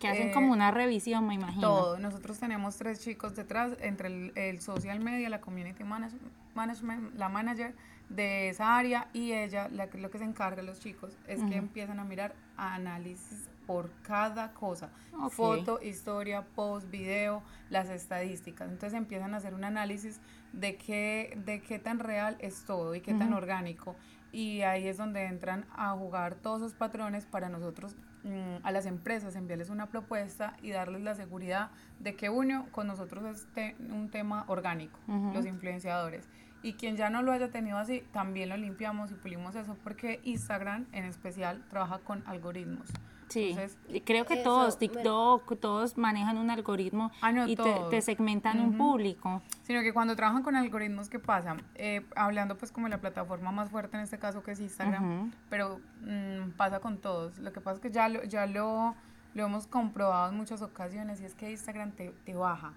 Que 0.00 0.08
hacen 0.08 0.28
eh, 0.28 0.32
como 0.32 0.52
una 0.52 0.70
revisión, 0.70 1.26
me 1.26 1.34
imagino. 1.34 1.60
todo. 1.62 1.98
Nosotros 1.98 2.38
tenemos 2.38 2.76
tres 2.76 3.00
chicos 3.00 3.34
detrás, 3.34 3.72
entre 3.80 4.08
el, 4.08 4.32
el 4.36 4.60
social 4.60 5.00
media, 5.00 5.28
la 5.28 5.40
community 5.40 5.84
manage- 5.84 6.18
management, 6.54 7.14
la 7.16 7.28
manager 7.28 7.74
de 8.08 8.48
esa 8.50 8.76
área 8.76 9.08
y 9.12 9.32
ella, 9.32 9.68
la, 9.68 9.86
lo 9.86 10.10
que 10.10 10.18
se 10.18 10.24
encarga 10.24 10.62
los 10.62 10.78
chicos, 10.80 11.16
es 11.26 11.42
que 11.42 11.56
empiezan 11.56 11.98
a 11.98 12.04
mirar 12.04 12.34
análisis 12.56 13.48
por 13.66 13.90
cada 14.02 14.52
cosa. 14.52 14.90
Foto, 15.30 15.80
historia, 15.82 16.42
post, 16.54 16.88
video, 16.90 17.42
las 17.70 17.88
estadísticas. 17.88 18.68
Entonces 18.70 18.96
empiezan 18.96 19.34
a 19.34 19.38
hacer 19.38 19.54
un 19.54 19.64
análisis 19.64 20.20
de 20.52 20.76
qué, 20.76 21.36
de 21.44 21.60
qué 21.62 21.78
tan 21.78 21.98
real 21.98 22.36
es 22.38 22.64
todo 22.64 22.94
y 22.94 23.00
qué 23.00 23.12
tan 23.14 23.32
orgánico. 23.32 23.96
Y 24.36 24.60
ahí 24.62 24.86
es 24.86 24.98
donde 24.98 25.24
entran 25.24 25.64
a 25.74 25.92
jugar 25.92 26.34
todos 26.34 26.60
esos 26.60 26.74
patrones 26.74 27.24
para 27.24 27.48
nosotros, 27.48 27.96
mm, 28.22 28.56
a 28.64 28.70
las 28.70 28.84
empresas, 28.84 29.34
enviarles 29.34 29.70
una 29.70 29.86
propuesta 29.86 30.58
y 30.62 30.72
darles 30.72 31.00
la 31.02 31.14
seguridad 31.14 31.70
de 32.00 32.16
que 32.16 32.28
uno 32.28 32.66
con 32.70 32.86
nosotros 32.86 33.24
es 33.24 33.46
te- 33.54 33.76
un 33.90 34.10
tema 34.10 34.44
orgánico, 34.48 34.98
los 35.32 35.46
influenciadores. 35.46 36.28
Y 36.62 36.74
quien 36.74 36.96
ya 36.96 37.08
no 37.08 37.22
lo 37.22 37.32
haya 37.32 37.50
tenido 37.50 37.78
así, 37.78 38.02
también 38.12 38.50
lo 38.50 38.58
limpiamos 38.58 39.10
y 39.10 39.14
pulimos 39.14 39.54
eso 39.56 39.74
porque 39.82 40.20
Instagram 40.24 40.84
en 40.92 41.04
especial 41.04 41.64
trabaja 41.70 42.00
con 42.00 42.22
algoritmos. 42.26 42.88
Sí, 43.28 43.50
Entonces, 43.50 43.76
creo 44.04 44.24
que 44.24 44.34
Eso, 44.34 44.44
todos. 44.44 44.78
TikTok, 44.78 45.58
todos 45.58 45.98
manejan 45.98 46.38
un 46.38 46.48
algoritmo 46.50 47.10
Ah, 47.20 47.32
no, 47.32 47.48
y 47.48 47.56
te, 47.56 47.74
te 47.90 48.00
segmentan 48.00 48.60
un 48.60 48.76
público. 48.78 49.42
Sino 49.64 49.82
que 49.82 49.92
cuando 49.92 50.14
trabajan 50.14 50.42
con 50.42 50.54
algoritmos, 50.54 51.08
¿qué 51.08 51.18
pasa? 51.18 51.56
Eh, 51.74 52.06
hablando 52.14 52.56
pues 52.56 52.70
como 52.70 52.88
la 52.88 53.00
plataforma 53.00 53.50
más 53.50 53.70
fuerte 53.70 53.96
en 53.96 54.04
este 54.04 54.18
caso 54.18 54.42
que 54.42 54.52
es 54.52 54.60
Instagram, 54.60 55.32
pero 55.50 55.80
mm, 56.02 56.50
pasa 56.56 56.78
con 56.80 56.98
todos. 56.98 57.38
Lo 57.38 57.52
que 57.52 57.60
pasa 57.60 57.76
es 57.76 57.80
que 57.80 57.90
ya 57.90 58.08
lo, 58.08 58.22
ya 58.24 58.46
lo, 58.46 58.94
lo 59.34 59.44
hemos 59.44 59.66
comprobado 59.66 60.30
en 60.30 60.36
muchas 60.36 60.62
ocasiones 60.62 61.20
y 61.20 61.24
es 61.24 61.34
que 61.34 61.50
Instagram 61.50 61.92
te, 61.92 62.10
te 62.24 62.34
baja. 62.34 62.74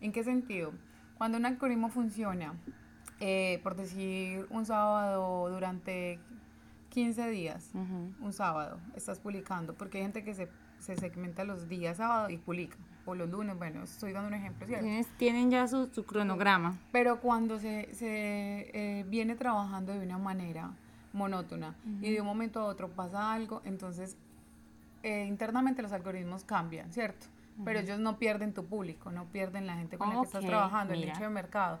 ¿En 0.00 0.10
qué 0.10 0.24
sentido? 0.24 0.72
Cuando 1.16 1.38
un 1.38 1.46
algoritmo 1.46 1.88
funciona, 1.90 2.54
eh, 3.20 3.60
por 3.62 3.76
decir 3.76 4.46
un 4.50 4.66
sábado 4.66 5.48
durante 5.48 6.18
15 6.92 7.30
días, 7.30 7.70
un 8.20 8.32
sábado, 8.32 8.78
estás 8.94 9.18
publicando, 9.18 9.74
porque 9.74 9.98
hay 9.98 10.04
gente 10.04 10.22
que 10.24 10.34
se, 10.34 10.48
se 10.78 10.94
segmenta 10.96 11.42
los 11.44 11.68
días 11.68 11.96
sábado 11.96 12.28
y 12.28 12.36
publica, 12.36 12.76
o 13.06 13.14
los 13.14 13.30
lunes, 13.30 13.56
bueno, 13.56 13.82
estoy 13.82 14.12
dando 14.12 14.28
un 14.28 14.34
ejemplo, 14.34 14.66
¿cierto? 14.66 14.84
Tienes- 14.84 15.08
tienen 15.16 15.50
ya 15.50 15.66
su, 15.68 15.86
su 15.86 16.04
cronograma. 16.04 16.76
Pero 16.92 17.20
cuando 17.20 17.58
se, 17.58 17.88
se 17.94 18.10
eh, 19.00 19.04
viene 19.08 19.34
trabajando 19.36 19.92
de 19.94 20.04
una 20.04 20.18
manera 20.18 20.70
monótona 21.14 21.74
y 22.02 22.12
de 22.12 22.20
un 22.20 22.26
momento 22.26 22.60
a 22.60 22.64
otro 22.64 22.88
pasa 22.90 23.32
algo, 23.32 23.62
entonces 23.64 24.16
eh, 25.02 25.24
internamente 25.26 25.80
los 25.82 25.92
algoritmos 25.92 26.44
cambian, 26.44 26.92
¿cierto? 26.92 27.26
Pero 27.64 27.80
ellos 27.80 27.98
no 27.98 28.18
pierden 28.18 28.52
tu 28.54 28.64
público, 28.66 29.10
no 29.12 29.24
pierden 29.26 29.66
la 29.66 29.74
gente 29.76 29.96
con 29.98 30.08
la 30.08 30.14
que 30.14 30.26
estás 30.26 30.42
trabajando, 30.50 30.94
el 30.94 31.00
nicho 31.12 31.24
de 31.24 31.30
mercado. 31.30 31.80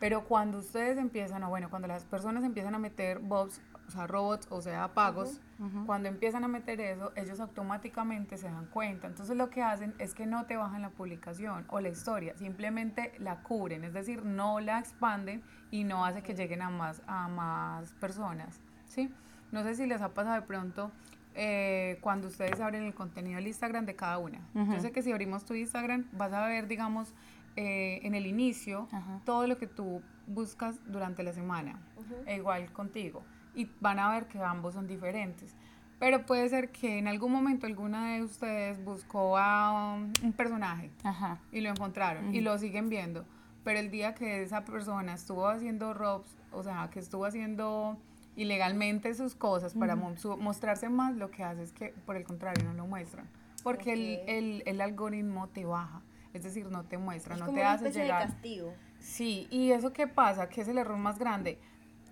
Pero 0.00 0.24
cuando 0.24 0.58
ustedes 0.58 0.98
empiezan, 0.98 1.42
o 1.44 1.48
bueno, 1.48 1.70
cuando 1.70 1.88
las 1.88 2.04
personas 2.04 2.44
empiezan 2.44 2.74
a 2.74 2.78
meter 2.78 3.18
bots, 3.20 3.60
o 3.86 3.90
sea, 3.90 4.06
robots, 4.06 4.46
o 4.50 4.60
sea, 4.60 4.92
pagos, 4.94 5.40
cuando 5.86 6.08
empiezan 6.08 6.44
a 6.44 6.48
meter 6.48 6.80
eso, 6.80 7.12
ellos 7.16 7.40
automáticamente 7.40 8.36
se 8.36 8.50
dan 8.50 8.66
cuenta. 8.66 9.06
Entonces 9.06 9.36
lo 9.36 9.50
que 9.50 9.62
hacen 9.62 9.94
es 9.98 10.14
que 10.14 10.26
no 10.26 10.46
te 10.46 10.56
bajan 10.56 10.82
la 10.82 10.90
publicación 10.90 11.64
o 11.68 11.80
la 11.80 11.88
historia, 11.88 12.36
simplemente 12.36 13.12
la 13.18 13.42
cubren, 13.42 13.84
es 13.84 13.92
decir, 13.92 14.24
no 14.24 14.60
la 14.60 14.80
expanden 14.80 15.42
y 15.70 15.84
no 15.84 16.04
hace 16.04 16.22
que 16.22 16.34
lleguen 16.34 16.62
a 16.62 16.70
más, 16.70 17.02
a 17.06 17.28
más 17.28 17.92
personas, 17.94 18.60
¿sí? 18.86 19.12
No 19.52 19.62
sé 19.62 19.74
si 19.74 19.86
les 19.86 20.02
ha 20.02 20.08
pasado 20.10 20.36
de 20.36 20.42
pronto 20.42 20.90
eh, 21.36 21.98
cuando 22.00 22.28
ustedes 22.28 22.60
abren 22.60 22.82
el 22.84 22.94
contenido 22.94 23.36
del 23.36 23.46
Instagram 23.46 23.86
de 23.86 23.96
cada 23.96 24.18
una. 24.18 24.40
Yo 24.54 24.80
sé 24.80 24.92
que 24.92 25.02
si 25.02 25.10
abrimos 25.12 25.44
tu 25.44 25.54
Instagram 25.54 26.06
vas 26.12 26.32
a 26.32 26.46
ver, 26.46 26.68
digamos, 26.68 27.14
eh, 27.56 28.00
en 28.02 28.14
el 28.14 28.26
inicio 28.26 28.88
todo 29.24 29.46
lo 29.46 29.56
que 29.58 29.68
tú 29.68 30.02
buscas 30.26 30.80
durante 30.86 31.22
la 31.22 31.32
semana, 31.32 31.78
e 32.26 32.36
igual 32.36 32.72
contigo. 32.72 33.22
Y 33.54 33.70
van 33.80 33.98
a 33.98 34.10
ver 34.10 34.26
que 34.26 34.38
ambos 34.42 34.74
son 34.74 34.86
diferentes. 34.86 35.54
Pero 36.00 36.26
puede 36.26 36.48
ser 36.48 36.70
que 36.70 36.98
en 36.98 37.06
algún 37.08 37.32
momento 37.32 37.66
alguna 37.66 38.14
de 38.14 38.22
ustedes 38.22 38.82
buscó 38.84 39.38
a 39.38 39.94
un 40.22 40.32
personaje 40.32 40.90
Ajá. 41.04 41.38
y 41.52 41.60
lo 41.60 41.70
encontraron 41.70 42.34
y 42.34 42.40
lo 42.40 42.58
siguen 42.58 42.88
viendo. 42.88 43.24
Pero 43.62 43.78
el 43.78 43.90
día 43.90 44.14
que 44.14 44.42
esa 44.42 44.64
persona 44.64 45.14
estuvo 45.14 45.46
haciendo 45.48 45.94
robs, 45.94 46.36
o 46.52 46.62
sea, 46.62 46.90
que 46.90 46.98
estuvo 46.98 47.24
haciendo 47.24 47.96
ilegalmente 48.36 49.14
sus 49.14 49.34
cosas 49.34 49.72
para 49.74 49.96
mo- 49.96 50.16
su- 50.16 50.36
mostrarse 50.36 50.88
más, 50.88 51.14
lo 51.14 51.30
que 51.30 51.44
hace 51.44 51.62
es 51.62 51.72
que, 51.72 51.94
por 52.04 52.16
el 52.16 52.24
contrario, 52.24 52.64
no 52.64 52.74
lo 52.74 52.86
muestran. 52.86 53.26
Porque 53.62 53.92
el- 53.94 54.18
Ok. 54.22 54.28
el, 54.28 54.62
el 54.66 54.80
algoritmo 54.80 55.48
te 55.48 55.64
baja, 55.64 56.02
es 56.34 56.42
decir, 56.42 56.66
no 56.66 56.82
te 56.84 56.98
muestra, 56.98 57.34
Es 57.34 57.40
no 57.40 57.46
como 57.46 57.56
te 57.56 57.62
una 57.62 57.72
hace 57.72 57.90
llegar. 57.92 58.26
de 58.26 58.32
castigo. 58.34 58.74
Sí, 58.98 59.46
y 59.50 59.70
eso 59.70 59.92
qué 59.92 60.06
pasa, 60.08 60.48
que 60.48 60.60
es 60.60 60.68
el 60.68 60.76
error 60.76 60.98
más 60.98 61.18
grande. 61.18 61.58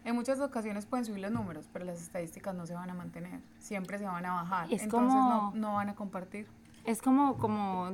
En 0.05 0.15
muchas 0.17 0.41
ocasiones 0.41 0.87
pueden 0.87 1.05
subir 1.05 1.21
los 1.21 1.31
números, 1.31 1.69
pero 1.73 1.85
las 1.85 2.01
estadísticas 2.01 2.55
no 2.55 2.67
se 2.67 2.75
van 2.75 2.91
a 2.91 2.95
mantener, 2.95 3.41
siempre 3.59 3.99
se 3.99 4.05
van 4.05 4.25
a 4.27 4.35
bajar. 4.35 4.73
Es 4.73 4.83
Entonces 4.83 5.13
como- 5.13 5.29
no, 5.29 5.53
no 5.55 5.75
van 5.75 5.89
a 5.91 5.95
compartir. 5.95 6.47
Es 6.85 7.01
como, 7.01 7.39
como, 7.39 7.93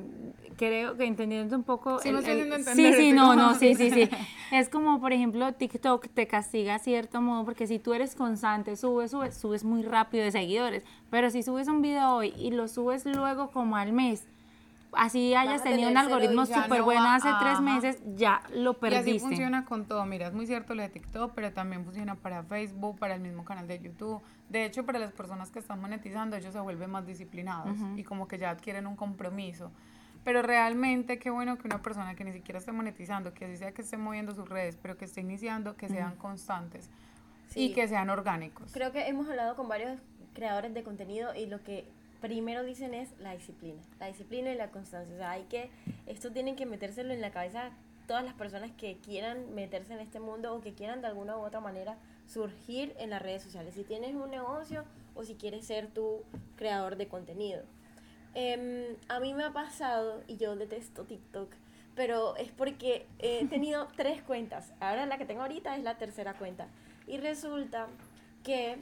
creo 0.56 0.96
que 0.96 1.04
entendiendo 1.04 1.54
un 1.54 1.62
poco... 1.62 1.98
Sí, 1.98 2.08
sí, 2.94 3.12
no, 3.12 3.36
no, 3.36 3.54
sí, 3.54 3.74
sí, 3.74 3.90
sí. 3.90 4.08
Es 4.50 4.70
como, 4.70 4.98
por 4.98 5.12
ejemplo, 5.12 5.52
TikTok 5.52 6.08
te 6.14 6.26
castiga 6.26 6.76
a 6.76 6.78
cierto 6.78 7.20
modo 7.20 7.44
porque 7.44 7.66
si 7.66 7.78
tú 7.78 7.92
eres 7.92 8.14
constante, 8.14 8.76
subes, 8.76 9.10
subes, 9.10 9.36
subes 9.36 9.62
muy 9.62 9.82
rápido 9.82 10.24
de 10.24 10.30
seguidores. 10.32 10.84
Pero 11.10 11.28
si 11.28 11.42
subes 11.42 11.68
un 11.68 11.82
video 11.82 12.14
hoy 12.14 12.32
y 12.38 12.50
lo 12.50 12.66
subes 12.66 13.04
luego 13.04 13.50
como 13.50 13.76
al 13.76 13.92
mes, 13.92 14.24
así 14.92 15.34
hayas 15.34 15.62
tenido 15.62 15.90
un 15.90 15.96
algoritmo 15.96 16.42
y 16.42 16.46
súper 16.46 16.78
no 16.80 16.84
bueno 16.84 17.10
hace 17.10 17.28
tres 17.40 17.60
meses, 17.60 18.02
ya 18.16 18.42
lo 18.54 18.70
Y 18.70 18.74
así 18.74 18.80
perdiste. 18.80 19.20
funciona 19.20 19.64
con 19.64 19.86
todo. 19.86 20.04
Mira, 20.06 20.28
es 20.28 20.32
muy 20.34 20.46
cierto 20.46 20.74
lo 20.74 20.82
de 20.82 20.88
TikTok, 20.88 21.32
pero 21.34 21.52
también 21.52 21.84
funciona 21.84 22.14
para 22.14 22.42
Facebook, 22.42 22.98
para 22.98 23.14
el 23.14 23.20
mismo 23.20 23.44
canal 23.44 23.66
de 23.68 23.78
YouTube. 23.80 24.20
De 24.48 24.64
hecho, 24.64 24.84
para 24.86 24.98
las 24.98 25.12
personas 25.12 25.50
que 25.50 25.58
están 25.58 25.80
monetizando, 25.80 26.36
ellos 26.36 26.52
se 26.52 26.60
vuelven 26.60 26.90
más 26.90 27.06
disciplinados 27.06 27.76
y 27.96 28.02
como 28.04 28.26
que 28.28 28.38
ya 28.38 28.50
adquieren 28.50 28.86
un 28.86 28.96
compromiso. 28.96 29.70
Pero 30.24 30.42
realmente, 30.42 31.18
qué 31.18 31.30
bueno 31.30 31.56
que 31.58 31.66
una 31.68 31.80
persona 31.80 32.14
que 32.14 32.24
ni 32.24 32.32
siquiera 32.32 32.58
esté 32.58 32.72
monetizando, 32.72 33.32
que 33.34 33.44
así 33.46 33.56
sea 33.56 33.72
que 33.72 33.82
esté 33.82 33.96
moviendo 33.96 34.34
sus 34.34 34.48
redes, 34.48 34.76
pero 34.80 34.96
que 34.98 35.04
esté 35.04 35.20
iniciando, 35.20 35.76
que 35.76 35.88
sean 35.88 36.16
constantes 36.16 36.90
y 37.54 37.68
Sí. 37.68 37.72
que 37.72 37.88
sean 37.88 38.10
orgánicos. 38.10 38.72
Creo 38.72 38.92
que 38.92 39.06
hemos 39.08 39.28
hablado 39.28 39.54
con 39.56 39.68
varios 39.68 39.98
creadores 40.34 40.74
de 40.74 40.82
contenido 40.82 41.34
y 41.34 41.46
lo 41.46 41.62
que 41.62 41.88
primero 42.20 42.64
dicen 42.64 42.94
es 42.94 43.10
la 43.20 43.32
disciplina. 43.32 43.80
La 44.00 44.06
disciplina 44.06 44.52
y 44.52 44.56
la 44.56 44.70
constancia. 44.70 45.14
O 45.14 45.18
sea, 45.18 45.32
hay 45.32 45.44
que, 45.44 45.70
esto 46.06 46.30
tienen 46.30 46.56
que 46.56 46.66
metérselo 46.66 47.12
en 47.12 47.20
la 47.20 47.30
cabeza 47.30 47.70
todas 48.06 48.24
las 48.24 48.34
personas 48.34 48.70
que 48.72 48.96
quieran 48.96 49.54
meterse 49.54 49.92
en 49.92 50.00
este 50.00 50.18
mundo 50.18 50.54
o 50.54 50.60
que 50.60 50.72
quieran 50.72 51.02
de 51.02 51.08
alguna 51.08 51.36
u 51.36 51.40
otra 51.40 51.60
manera 51.60 51.96
surgir 52.26 52.94
en 52.98 53.10
las 53.10 53.22
redes 53.22 53.42
sociales. 53.42 53.74
Si 53.74 53.84
tienes 53.84 54.14
un 54.14 54.30
negocio 54.30 54.84
o 55.14 55.24
si 55.24 55.34
quieres 55.34 55.66
ser 55.66 55.88
tu 55.88 56.22
creador 56.56 56.96
de 56.96 57.08
contenido. 57.08 57.62
Em, 58.34 58.96
a 59.08 59.20
mí 59.20 59.34
me 59.34 59.44
ha 59.44 59.52
pasado, 59.52 60.22
y 60.26 60.36
yo 60.36 60.54
detesto 60.54 61.04
TikTok, 61.04 61.50
pero 61.94 62.36
es 62.36 62.50
porque 62.50 63.06
he 63.18 63.46
tenido 63.50 63.88
tres 63.96 64.22
cuentas. 64.22 64.72
Ahora 64.80 65.06
la 65.06 65.18
que 65.18 65.24
tengo 65.24 65.42
ahorita 65.42 65.76
es 65.76 65.82
la 65.82 65.98
tercera 65.98 66.34
cuenta. 66.34 66.68
Y 67.06 67.18
resulta 67.18 67.88
que 68.44 68.78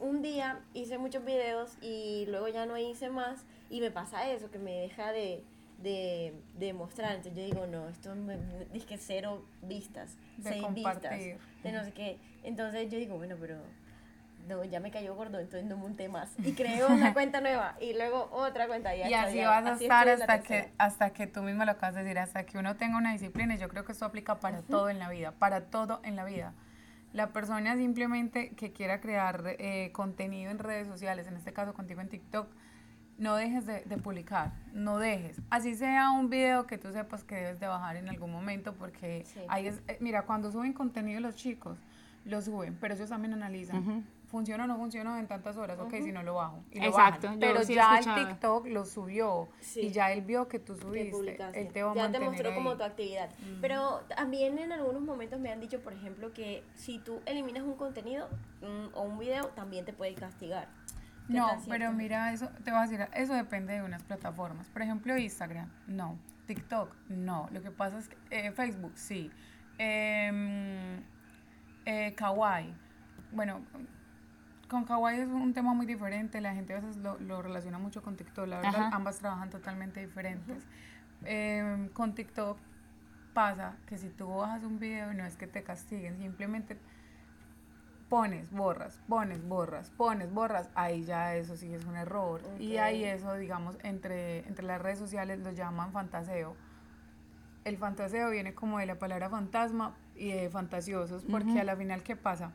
un 0.00 0.22
día 0.22 0.60
hice 0.74 0.98
muchos 0.98 1.24
videos 1.24 1.76
y 1.82 2.26
luego 2.28 2.48
ya 2.48 2.66
no 2.66 2.76
hice 2.78 3.08
más 3.10 3.44
y 3.70 3.80
me 3.80 3.90
pasa 3.90 4.28
eso, 4.30 4.50
que 4.50 4.58
me 4.58 4.72
deja 4.72 5.12
de, 5.12 5.42
de, 5.82 6.34
de 6.58 6.72
mostrar. 6.72 7.16
Entonces 7.16 7.34
yo 7.36 7.44
digo, 7.44 7.66
no, 7.66 7.88
esto 7.88 8.14
me, 8.14 8.36
es 8.74 8.84
que 8.84 8.98
cero 8.98 9.44
vistas, 9.62 10.16
De 10.38 10.50
seis 10.50 10.62
compartir. 10.62 11.10
vistas, 11.10 11.40
de 11.62 11.72
no 11.72 11.84
sé 11.84 11.92
qué. 11.92 12.18
Entonces 12.44 12.90
yo 12.90 12.98
digo, 12.98 13.16
bueno, 13.16 13.36
pero 13.40 13.56
no, 14.48 14.62
ya 14.62 14.78
me 14.78 14.92
cayó 14.92 15.16
gordo, 15.16 15.40
entonces 15.40 15.64
no 15.68 15.76
monté 15.76 16.08
más. 16.08 16.30
Y 16.44 16.52
creo 16.52 16.86
una 16.88 17.12
cuenta 17.14 17.40
nueva 17.40 17.76
y 17.80 17.94
luego 17.94 18.28
otra 18.30 18.68
cuenta. 18.68 18.94
Y, 18.94 19.00
Y 19.08 19.14
así 19.14 19.36
ya- 19.38 19.48
vas 19.48 19.66
a 19.66 19.72
así 19.72 19.84
estar 19.84 20.08
hasta 20.08 20.40
que, 20.40 20.72
hasta 20.78 21.10
que 21.10 21.26
tú 21.26 21.42
mismo 21.42 21.64
lo 21.64 21.72
acabas 21.72 21.96
de 21.96 22.02
decir, 22.04 22.18
hasta 22.20 22.44
que 22.46 22.56
uno 22.58 22.76
tenga 22.76 22.96
una 22.96 23.12
disciplina. 23.12 23.56
Y 23.56 23.58
yo 23.58 23.68
creo 23.68 23.84
que 23.84 23.90
esto 23.92 24.04
aplica 24.04 24.38
para 24.38 24.62
todo 24.62 24.88
en 24.88 25.00
la 25.00 25.08
vida, 25.08 25.32
para 25.32 25.62
todo 25.62 26.00
en 26.04 26.14
la 26.14 26.24
vida. 26.24 26.52
La 27.16 27.32
persona 27.32 27.76
simplemente 27.76 28.50
que 28.50 28.72
quiera 28.72 29.00
crear 29.00 29.42
eh, 29.58 29.90
contenido 29.94 30.50
en 30.50 30.58
redes 30.58 30.86
sociales, 30.86 31.26
en 31.26 31.34
este 31.36 31.50
caso 31.50 31.72
contigo 31.72 32.02
en 32.02 32.10
TikTok, 32.10 32.46
no 33.16 33.36
dejes 33.36 33.64
de, 33.64 33.80
de 33.86 33.96
publicar, 33.96 34.52
no 34.74 34.98
dejes. 34.98 35.40
Así 35.48 35.74
sea 35.74 36.10
un 36.10 36.28
video 36.28 36.66
que 36.66 36.76
tú 36.76 36.92
sepas 36.92 37.24
que 37.24 37.34
debes 37.36 37.58
de 37.58 37.68
bajar 37.68 37.96
en 37.96 38.10
algún 38.10 38.30
momento, 38.30 38.74
porque 38.74 39.24
Sí. 39.24 39.40
ahí 39.48 39.66
es, 39.66 39.80
eh, 39.88 39.96
mira, 40.00 40.26
cuando 40.26 40.52
suben 40.52 40.74
contenido 40.74 41.18
los 41.20 41.36
chicos, 41.36 41.78
lo 42.26 42.42
suben, 42.42 42.76
pero 42.78 42.92
ellos 42.92 43.08
también 43.08 43.32
analizan. 43.32 44.04
¿Funciona 44.28 44.64
o 44.64 44.66
no 44.66 44.76
funciona 44.76 45.20
en 45.20 45.28
tantas 45.28 45.56
horas? 45.56 45.78
Ok, 45.78 45.94
si 46.02 46.10
no 46.10 46.22
lo 46.22 46.34
bajo. 46.34 46.62
Y 46.72 46.80
lo 46.80 46.86
Exacto, 46.86 47.28
bajan. 47.28 47.38
Pero 47.40 47.62
sí 47.62 47.74
ya 47.74 47.98
el. 47.98 48.26
TikTok 48.26 48.66
lo 48.66 48.84
subió 48.84 49.48
Sí. 49.60 49.82
y 49.82 49.90
ya 49.90 50.10
él 50.12 50.22
vio 50.22 50.48
que 50.48 50.58
tú 50.58 50.74
subiste. 50.76 51.38
Él 51.54 51.72
te 51.72 51.82
va 51.84 51.92
a 51.92 51.94
ya 51.94 52.10
te 52.10 52.18
mostró 52.18 52.48
ahí. 52.48 52.54
como 52.54 52.76
tu 52.76 52.82
actividad. 52.82 53.30
Pero 53.60 54.00
también 54.16 54.58
en 54.58 54.72
algunos 54.72 55.00
momentos 55.02 55.38
me 55.38 55.52
han 55.52 55.60
dicho, 55.60 55.80
por 55.80 55.92
ejemplo, 55.92 56.32
que 56.32 56.64
si 56.74 56.98
tú 56.98 57.20
eliminas 57.24 57.62
un 57.62 57.74
contenido 57.74 58.28
o 58.94 59.02
un 59.02 59.18
video, 59.18 59.46
también 59.50 59.84
te 59.84 59.92
puede 59.92 60.14
castigar. 60.14 60.68
¿Qué 61.28 61.32
No, 61.34 61.48
pero 61.68 61.92
mira, 61.92 62.32
eso 62.32 62.48
te 62.64 62.70
voy 62.70 62.80
a 62.80 62.82
decir, 62.82 63.06
eso 63.14 63.34
depende 63.34 63.74
de 63.74 63.82
unas 63.82 64.02
plataformas. 64.02 64.68
Por 64.70 64.82
ejemplo, 64.82 65.16
Instagram, 65.16 65.70
no. 65.86 66.18
TikTok, 66.46 66.94
no. 67.08 67.48
Lo 67.52 67.62
que 67.62 67.70
pasa 67.70 67.98
es 67.98 68.08
que 68.08 68.16
eh, 68.30 68.52
Facebook, 68.52 68.92
sí. 68.96 69.30
Em, 69.78 71.02
eh, 71.84 72.12
Kawaii, 72.16 72.72
bueno, 73.32 73.60
con 74.68 74.84
Kawaii 74.84 75.20
es 75.20 75.28
un 75.28 75.52
tema 75.54 75.74
muy 75.74 75.86
diferente. 75.86 76.40
La 76.40 76.54
gente 76.54 76.74
a 76.74 76.80
veces 76.80 76.96
lo, 76.96 77.18
lo 77.18 77.42
relaciona 77.42 77.78
mucho 77.78 78.02
con 78.02 78.16
TikTok. 78.16 78.46
La 78.46 78.56
verdad, 78.60 78.80
Ajá. 78.86 78.96
ambas 78.96 79.18
trabajan 79.18 79.50
totalmente 79.50 80.04
diferentes. 80.04 80.64
Em, 81.24 81.88
con 81.88 82.14
TikTok 82.14 82.58
pasa 83.32 83.76
que 83.86 83.98
si 83.98 84.08
tú 84.08 84.28
bajas 84.36 84.64
un 84.64 84.78
video, 84.78 85.12
no 85.12 85.24
es 85.24 85.36
que 85.36 85.46
te 85.46 85.62
castiguen, 85.62 86.18
simplemente 86.18 86.78
pones, 88.08 88.50
borras, 88.50 89.00
pones, 89.08 89.42
borras, 89.46 89.90
pones, 89.90 90.32
borras, 90.32 90.70
ahí 90.74 91.04
ya 91.04 91.34
eso 91.34 91.56
sí 91.56 91.72
es 91.74 91.84
un 91.84 91.96
error. 91.96 92.40
Y 92.58 92.76
Ok. 92.76 92.82
ahí 92.82 93.04
eso, 93.04 93.34
digamos, 93.34 93.76
entre, 93.82 94.46
entre 94.46 94.64
las 94.64 94.80
redes 94.80 94.98
sociales 94.98 95.40
lo 95.40 95.50
llaman 95.52 95.92
fantaseo. 95.92 96.56
El 97.64 97.78
fantaseo 97.78 98.30
viene 98.30 98.54
como 98.54 98.78
de 98.78 98.86
la 98.86 98.98
palabra 98.98 99.28
fantasma 99.28 99.96
y 100.14 100.30
de 100.30 100.48
fantasiosos, 100.48 101.24
porque 101.24 101.58
a 101.60 101.64
la 101.64 101.76
final, 101.76 102.02
¿qué 102.04 102.14
pasa? 102.14 102.52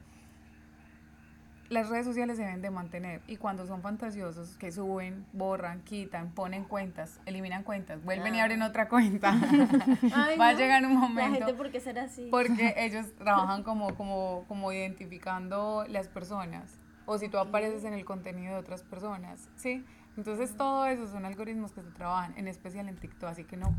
Las 1.71 1.87
redes 1.89 2.05
sociales 2.05 2.35
se 2.35 2.43
deben 2.43 2.61
de 2.61 2.69
mantener 2.69 3.21
y 3.27 3.37
cuando 3.37 3.65
son 3.65 3.81
fantasiosos, 3.81 4.57
que 4.57 4.73
suben, 4.73 5.25
borran, 5.31 5.81
quitan, 5.83 6.31
ponen 6.31 6.65
cuentas, 6.65 7.21
eliminan 7.25 7.63
cuentas, 7.63 8.03
vuelven 8.03 8.35
y 8.35 8.39
Ah. 8.41 8.43
abren 8.43 8.61
otra 8.61 8.89
cuenta, 8.89 9.31
Ay, 10.13 10.37
va 10.37 10.49
a 10.49 10.51
no. 10.53 10.57
llegar 10.59 10.85
un 10.85 10.95
La 10.95 10.99
momento 10.99 11.37
gente, 11.37 11.53
¿por 11.53 11.71
qué 11.71 11.79
será 11.79 12.03
así? 12.03 12.27
porque 12.29 12.73
ellos 12.77 13.05
trabajan 13.17 13.63
como, 13.63 13.95
como, 13.95 14.43
como 14.49 14.73
identificando 14.73 15.85
las 15.87 16.09
personas. 16.09 16.77
O 17.05 17.17
si 17.17 17.29
tú 17.29 17.37
apareces 17.39 17.83
en 17.85 17.93
el 17.93 18.03
contenido 18.05 18.53
de 18.53 18.59
otras 18.59 18.83
personas, 18.83 19.49
¿sí? 19.55 19.85
Entonces 20.17 20.55
todo 20.57 20.85
eso 20.87 21.07
son 21.07 21.25
algoritmos 21.25 21.71
que 21.71 21.81
se 21.81 21.89
trabajan, 21.91 22.33
en 22.37 22.47
especial 22.49 22.89
en 22.89 22.97
TikTok, 22.97 23.29
así 23.29 23.45
que 23.45 23.55
no. 23.55 23.73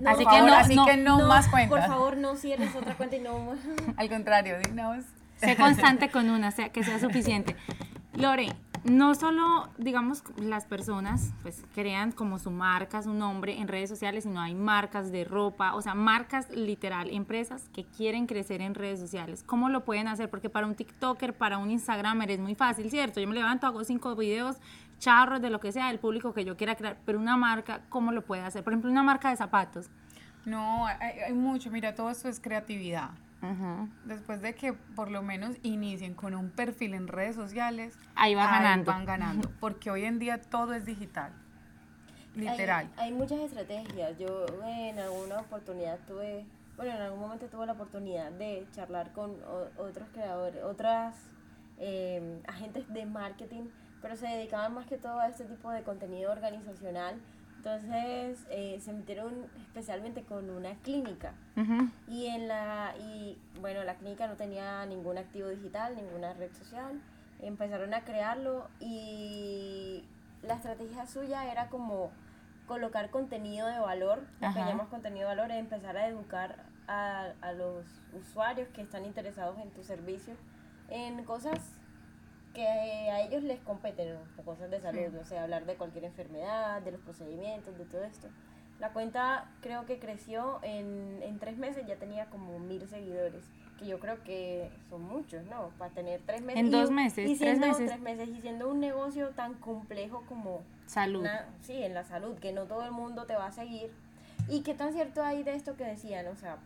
No, 0.00 0.10
Así 0.10 0.22
Por 0.24 0.32
que 0.32 0.38
favor, 0.38 0.50
no, 0.50 0.56
así 0.56 0.76
que 0.84 0.96
no, 0.96 1.26
más 1.26 1.48
cuentas. 1.48 1.70
Por 1.80 1.88
favor, 1.88 2.16
no 2.18 2.36
cierres 2.36 2.74
otra 2.76 2.94
cuenta 2.96 3.16
y 3.16 3.20
no... 3.20 3.54
Al 3.96 4.08
contrario, 4.08 4.58
digamos. 4.58 5.04
Sé 5.36 5.56
constante 5.56 6.10
con 6.10 6.30
una, 6.30 6.50
sea, 6.50 6.70
que 6.70 6.82
sea 6.82 6.98
suficiente. 6.98 7.56
Lore, 8.14 8.48
no 8.84 9.14
solo, 9.14 9.68
digamos, 9.78 10.22
las 10.36 10.64
personas 10.64 11.32
pues 11.42 11.64
crean 11.74 12.12
como 12.12 12.38
su 12.38 12.50
marca, 12.50 13.02
su 13.02 13.12
nombre 13.12 13.58
en 13.58 13.68
redes 13.68 13.90
sociales, 13.90 14.24
sino 14.24 14.40
hay 14.40 14.54
marcas 14.54 15.10
de 15.10 15.24
ropa, 15.24 15.74
o 15.74 15.82
sea, 15.82 15.94
marcas 15.94 16.48
literal, 16.50 17.10
empresas 17.10 17.68
que 17.70 17.84
quieren 17.84 18.26
crecer 18.26 18.60
en 18.60 18.74
redes 18.74 19.00
sociales. 19.00 19.42
¿Cómo 19.44 19.68
lo 19.68 19.84
pueden 19.84 20.08
hacer? 20.08 20.30
Porque 20.30 20.48
para 20.48 20.66
un 20.66 20.74
TikToker, 20.74 21.34
para 21.34 21.58
un 21.58 21.70
Instagramer 21.70 22.30
es 22.30 22.38
muy 22.38 22.54
fácil, 22.54 22.88
¿cierto? 22.90 23.20
Yo 23.20 23.26
me 23.26 23.34
levanto, 23.34 23.66
hago 23.66 23.82
cinco 23.84 24.14
videos, 24.14 24.56
charros 24.98 25.42
de 25.42 25.50
lo 25.50 25.60
que 25.60 25.72
sea, 25.72 25.88
del 25.88 25.98
público 25.98 26.32
que 26.32 26.44
yo 26.44 26.56
quiera 26.56 26.76
crear, 26.76 26.96
pero 27.04 27.18
una 27.18 27.36
marca, 27.36 27.82
¿cómo 27.88 28.12
lo 28.12 28.22
puede 28.22 28.42
hacer? 28.42 28.62
Por 28.62 28.72
ejemplo, 28.72 28.90
una 28.90 29.02
marca 29.02 29.30
de 29.30 29.36
zapatos. 29.36 29.90
No, 30.44 30.86
hay, 30.86 31.18
hay 31.26 31.32
mucho, 31.32 31.70
mira, 31.70 31.94
todo 31.94 32.08
esto 32.08 32.28
es 32.28 32.38
creatividad. 32.38 33.10
Después 34.04 34.40
de 34.42 34.54
que 34.54 34.72
por 34.72 35.10
lo 35.10 35.22
menos 35.22 35.56
inicien 35.62 36.14
con 36.14 36.34
un 36.34 36.50
perfil 36.50 36.94
en 36.94 37.06
redes 37.06 37.36
sociales, 37.36 37.96
ahí, 38.14 38.34
va 38.34 38.46
ganando. 38.46 38.90
van 38.90 39.04
ganando, 39.04 39.50
porque 39.60 39.90
hoy 39.90 40.04
en 40.04 40.18
día 40.18 40.40
todo 40.40 40.74
es 40.74 40.84
digital, 40.84 41.32
literal. 42.34 42.88
Hay, 42.96 43.12
muchas 43.12 43.40
estrategias. 43.40 44.18
Yo 44.18 44.46
en 44.64 44.98
alguna 44.98 45.40
oportunidad 45.40 45.98
tuve, 46.08 46.44
bueno, 46.76 46.92
en 46.92 47.02
algún 47.02 47.20
momento 47.20 47.46
tuve 47.46 47.66
la 47.66 47.72
oportunidad 47.72 48.32
de 48.32 48.66
charlar 48.72 49.12
con 49.12 49.36
otros 49.76 50.08
creadores, 50.12 50.64
otras 50.64 51.14
eh, 51.78 52.40
agentes 52.48 52.92
de 52.92 53.06
marketing, 53.06 53.64
pero 54.02 54.16
se 54.16 54.26
dedicaban 54.26 54.74
más 54.74 54.86
que 54.86 54.98
todo 54.98 55.20
a 55.20 55.28
este 55.28 55.44
tipo 55.44 55.70
de 55.70 55.82
contenido 55.82 56.32
organizacional 56.32 57.20
entonces 57.66 58.46
eh, 58.48 58.78
se 58.80 58.92
metieron 58.92 59.34
especialmente 59.60 60.22
con 60.22 60.50
una 60.50 60.74
clínica. 60.76 61.32
Y 62.06 62.26
en 62.26 62.46
la 62.46 62.94
y 62.96 63.36
bueno, 63.60 63.82
la 63.82 63.96
clínica 63.96 64.28
no 64.28 64.36
tenía 64.36 64.86
ningún 64.86 65.18
activo 65.18 65.48
digital, 65.48 65.96
ninguna 65.96 66.32
red 66.34 66.52
social. 66.52 67.00
Empezaron 67.40 67.92
a 67.92 68.04
crearlo 68.04 68.68
y 68.78 70.04
la 70.42 70.54
estrategia 70.54 71.06
suya 71.06 71.50
era 71.50 71.68
como 71.68 72.12
colocar 72.68 73.10
contenido 73.10 73.66
de 73.66 73.80
valor, 73.80 74.22
lo 74.40 74.52
que 74.52 74.60
llamamos 74.60 74.88
contenido 74.88 75.28
de 75.28 75.34
valor, 75.34 75.50
es 75.50 75.58
empezar 75.58 75.96
a 75.96 76.06
educar 76.06 76.66
a, 76.86 77.32
a 77.40 77.52
los 77.52 77.84
usuarios 78.12 78.68
que 78.68 78.82
están 78.82 79.04
interesados 79.04 79.58
en 79.58 79.70
tu 79.70 79.82
servicio 79.82 80.34
en 80.88 81.24
cosas 81.24 81.58
que 82.56 82.66
a 82.66 83.20
ellos 83.20 83.42
les 83.42 83.60
competen 83.60 84.16
cosas 84.42 84.70
de 84.70 84.80
salud, 84.80 85.14
o 85.20 85.24
sea, 85.24 85.42
hablar 85.42 85.66
de 85.66 85.74
cualquier 85.74 86.04
enfermedad, 86.04 86.80
de 86.80 86.92
los 86.92 87.02
procedimientos, 87.02 87.76
de 87.76 87.84
todo 87.84 88.02
esto. 88.02 88.28
La 88.80 88.94
cuenta 88.94 89.50
creo 89.60 89.84
que 89.84 89.98
creció 89.98 90.58
en, 90.62 91.20
en 91.22 91.38
tres 91.38 91.58
meses, 91.58 91.86
ya 91.86 91.96
tenía 91.96 92.30
como 92.30 92.58
mil 92.58 92.88
seguidores, 92.88 93.44
que 93.78 93.86
yo 93.86 94.00
creo 94.00 94.22
que 94.24 94.70
son 94.88 95.02
muchos, 95.02 95.44
¿no? 95.44 95.68
Para 95.78 95.92
tener 95.92 96.22
tres 96.24 96.40
meses. 96.40 96.60
En 96.60 96.70
dos 96.70 96.90
meses, 96.90 97.28
y 97.28 97.36
tres 97.36 97.58
meses. 97.58 97.88
tres 97.88 98.00
meses. 98.00 98.28
Y 98.30 98.40
siendo 98.40 98.70
un 98.70 98.80
negocio 98.80 99.30
tan 99.30 99.52
complejo 99.54 100.24
como... 100.26 100.62
Salud. 100.86 101.26
sí, 101.60 101.82
en 101.82 101.92
la 101.92 102.04
salud, 102.04 102.38
que 102.38 102.52
no 102.52 102.64
todo 102.64 102.84
el 102.86 102.92
mundo 102.92 103.26
te 103.26 103.34
va 103.34 103.46
a 103.46 103.52
seguir. 103.52 103.90
¿Y 104.48 104.62
qué 104.62 104.72
tan 104.72 104.94
cierto 104.94 105.22
hay 105.22 105.42
de 105.42 105.54
esto 105.54 105.76
que 105.76 105.84
decían? 105.84 106.26
O 106.28 106.36
sea, 106.36 106.56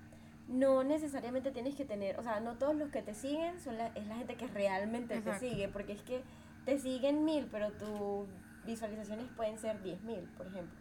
no 0.50 0.83
necesariamente 0.83 1.52
tienes 1.52 1.76
que 1.76 1.85
tener, 1.85 2.19
o 2.19 2.23
sea, 2.23 2.40
no 2.40 2.57
todos 2.57 2.75
los 2.75 2.90
que 2.90 3.02
te 3.02 3.14
siguen 3.14 3.61
son 3.61 3.78
la, 3.78 3.87
es 3.88 4.07
la 4.07 4.16
gente 4.16 4.35
que 4.35 4.49
realmente 4.49 5.21
te 5.21 5.38
sigue, 5.38 5.69
porque 5.69 5.92
es 5.92 6.02
que 6.02 6.23
te 6.64 6.78
siguen 6.78 7.25
mil, 7.25 7.47
pero 7.50 7.71
tus 7.73 8.28
visualizaciones 8.66 9.26
pueden 9.37 9.59
ser 9.59 9.80
diez 9.83 10.02
mil, 10.02 10.21
por 10.37 10.47
ejemplo. 10.49 10.78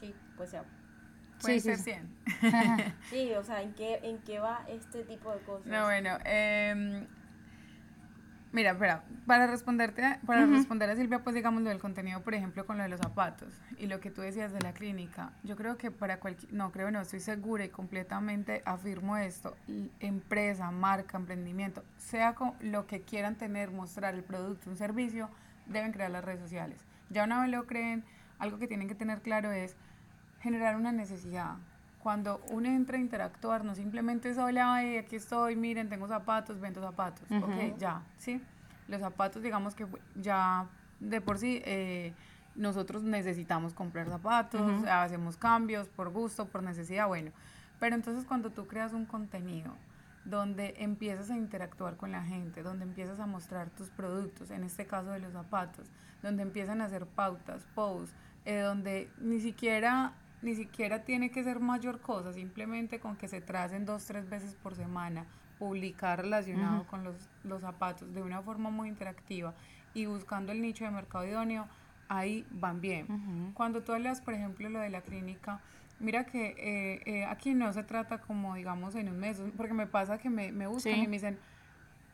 Sí, 0.00 0.14
pues 0.36 0.50
sea. 0.50 0.64
Puede 1.40 1.60
ser 1.60 1.76
cien. 1.76 2.08
sí, 3.10 3.32
o 3.34 3.42
sea, 3.42 3.60
¿en 3.62 3.74
qué, 3.74 3.98
¿en 4.02 4.18
qué 4.18 4.38
va 4.38 4.64
este 4.68 5.02
tipo 5.02 5.32
de 5.32 5.40
cosas? 5.40 5.66
No, 5.66 5.84
bueno, 5.84 6.16
eh, 6.24 7.06
Mira, 8.54 8.70
espera, 8.70 9.02
para 9.26 9.48
responderte, 9.48 10.20
para 10.24 10.46
responder 10.46 10.88
a 10.88 10.94
Silvia, 10.94 11.24
pues 11.24 11.34
digamos 11.34 11.64
lo 11.64 11.70
del 11.70 11.80
contenido, 11.80 12.22
por 12.22 12.34
ejemplo, 12.34 12.64
con 12.64 12.76
lo 12.76 12.84
de 12.84 12.88
los 12.88 13.00
zapatos 13.00 13.52
y 13.78 13.88
lo 13.88 13.98
que 13.98 14.12
tú 14.12 14.20
decías 14.20 14.52
de 14.52 14.60
la 14.60 14.72
clínica, 14.72 15.32
yo 15.42 15.56
creo 15.56 15.76
que 15.76 15.90
para 15.90 16.20
cualquier, 16.20 16.54
no 16.54 16.70
creo, 16.70 16.92
no, 16.92 17.00
estoy 17.00 17.18
segura 17.18 17.64
y 17.64 17.68
completamente 17.68 18.62
afirmo 18.64 19.16
esto, 19.16 19.56
empresa, 19.98 20.70
marca, 20.70 21.18
emprendimiento, 21.18 21.82
sea 21.98 22.36
con 22.36 22.52
lo 22.60 22.86
que 22.86 23.00
quieran 23.02 23.34
tener, 23.34 23.72
mostrar 23.72 24.14
el 24.14 24.22
producto, 24.22 24.70
un 24.70 24.76
servicio, 24.76 25.30
deben 25.66 25.90
crear 25.90 26.12
las 26.12 26.24
redes 26.24 26.38
sociales. 26.38 26.78
Ya 27.10 27.24
una 27.24 27.40
vez 27.40 27.50
lo 27.50 27.66
creen, 27.66 28.04
algo 28.38 28.60
que 28.60 28.68
tienen 28.68 28.86
que 28.86 28.94
tener 28.94 29.20
claro 29.20 29.50
es 29.50 29.74
generar 30.42 30.76
una 30.76 30.92
necesidad, 30.92 31.56
cuando 32.04 32.42
uno 32.50 32.68
entra 32.68 32.98
a 32.98 33.00
interactuar, 33.00 33.64
no 33.64 33.74
simplemente 33.74 34.28
es, 34.28 34.36
hola, 34.36 34.76
aquí 35.00 35.16
estoy, 35.16 35.56
miren, 35.56 35.88
tengo 35.88 36.06
zapatos, 36.06 36.60
vendo 36.60 36.82
zapatos, 36.82 37.24
ok, 37.30 37.78
ya, 37.78 38.02
¿sí? 38.18 38.42
Los 38.88 39.00
zapatos, 39.00 39.42
digamos 39.42 39.74
que 39.74 39.86
ya 40.14 40.66
de 41.00 41.22
por 41.22 41.38
sí, 41.38 41.62
eh, 41.64 42.12
nosotros 42.56 43.04
necesitamos 43.04 43.72
comprar 43.72 44.10
zapatos, 44.10 44.60
hacemos 44.86 45.38
cambios 45.38 45.88
por 45.88 46.10
gusto, 46.10 46.44
por 46.44 46.62
necesidad, 46.62 47.08
bueno, 47.08 47.30
pero 47.80 47.96
entonces 47.96 48.26
cuando 48.26 48.50
tú 48.50 48.66
creas 48.66 48.92
un 48.92 49.06
contenido 49.06 49.74
donde 50.26 50.74
empiezas 50.76 51.30
a 51.30 51.38
interactuar 51.38 51.96
con 51.96 52.12
la 52.12 52.22
gente, 52.22 52.62
donde 52.62 52.84
empiezas 52.84 53.18
a 53.18 53.24
mostrar 53.26 53.70
tus 53.70 53.88
productos, 53.88 54.50
en 54.50 54.62
este 54.64 54.86
caso 54.86 55.10
de 55.10 55.20
los 55.20 55.32
zapatos, 55.32 55.86
donde 56.22 56.42
empiezan 56.42 56.82
a 56.82 56.84
hacer 56.84 57.06
pautas, 57.06 57.66
posts, 57.74 58.14
eh, 58.44 58.58
donde 58.60 59.10
ni 59.18 59.40
siquiera 59.40 60.12
ni 60.44 60.54
siquiera 60.54 61.04
tiene 61.04 61.30
que 61.30 61.42
ser 61.42 61.58
mayor 61.58 62.00
cosa, 62.00 62.34
simplemente 62.34 63.00
con 63.00 63.16
que 63.16 63.28
se 63.28 63.40
tracen 63.40 63.86
dos, 63.86 64.04
tres 64.04 64.28
veces 64.28 64.54
por 64.54 64.74
semana, 64.74 65.24
publicar 65.58 66.20
relacionado 66.20 66.86
con 66.86 67.02
los, 67.02 67.30
los, 67.44 67.62
zapatos 67.62 68.12
de 68.12 68.20
una 68.20 68.42
forma 68.42 68.68
muy 68.68 68.88
interactiva 68.88 69.54
y 69.94 70.04
buscando 70.04 70.52
el 70.52 70.60
nicho 70.60 70.84
de 70.84 70.90
mercado 70.90 71.26
idóneo, 71.26 71.66
ahí 72.08 72.46
van 72.50 72.82
bien. 72.82 73.52
Cuando 73.54 73.82
tú 73.82 73.92
hablas, 73.92 74.20
por 74.20 74.34
ejemplo, 74.34 74.68
lo 74.68 74.80
de 74.80 74.90
la 74.90 75.00
clínica, 75.00 75.60
mira 75.98 76.26
que 76.26 76.54
eh, 76.58 77.02
eh, 77.06 77.24
aquí 77.24 77.54
no 77.54 77.72
se 77.72 77.82
trata 77.82 78.18
como, 78.18 78.54
digamos, 78.54 78.94
en 78.96 79.08
un 79.08 79.18
mes, 79.18 79.40
porque 79.56 79.72
me 79.72 79.86
pasa 79.86 80.18
que 80.18 80.28
me, 80.28 80.52
me 80.52 80.66
buscan 80.66 80.98
y 80.98 81.06
me 81.06 81.16
dicen, 81.16 81.38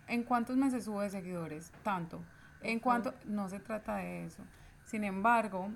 ¿en 0.06 0.22
cuántos 0.22 0.56
meses 0.56 0.84
sube 0.84 1.10
seguidores? 1.10 1.72
Tanto. 1.82 2.22
En 2.62 2.78
cuánto, 2.78 3.12
no 3.24 3.48
se 3.48 3.58
trata 3.58 3.96
de 3.96 4.26
eso. 4.26 4.44
Sin 4.84 5.02
embargo, 5.02 5.70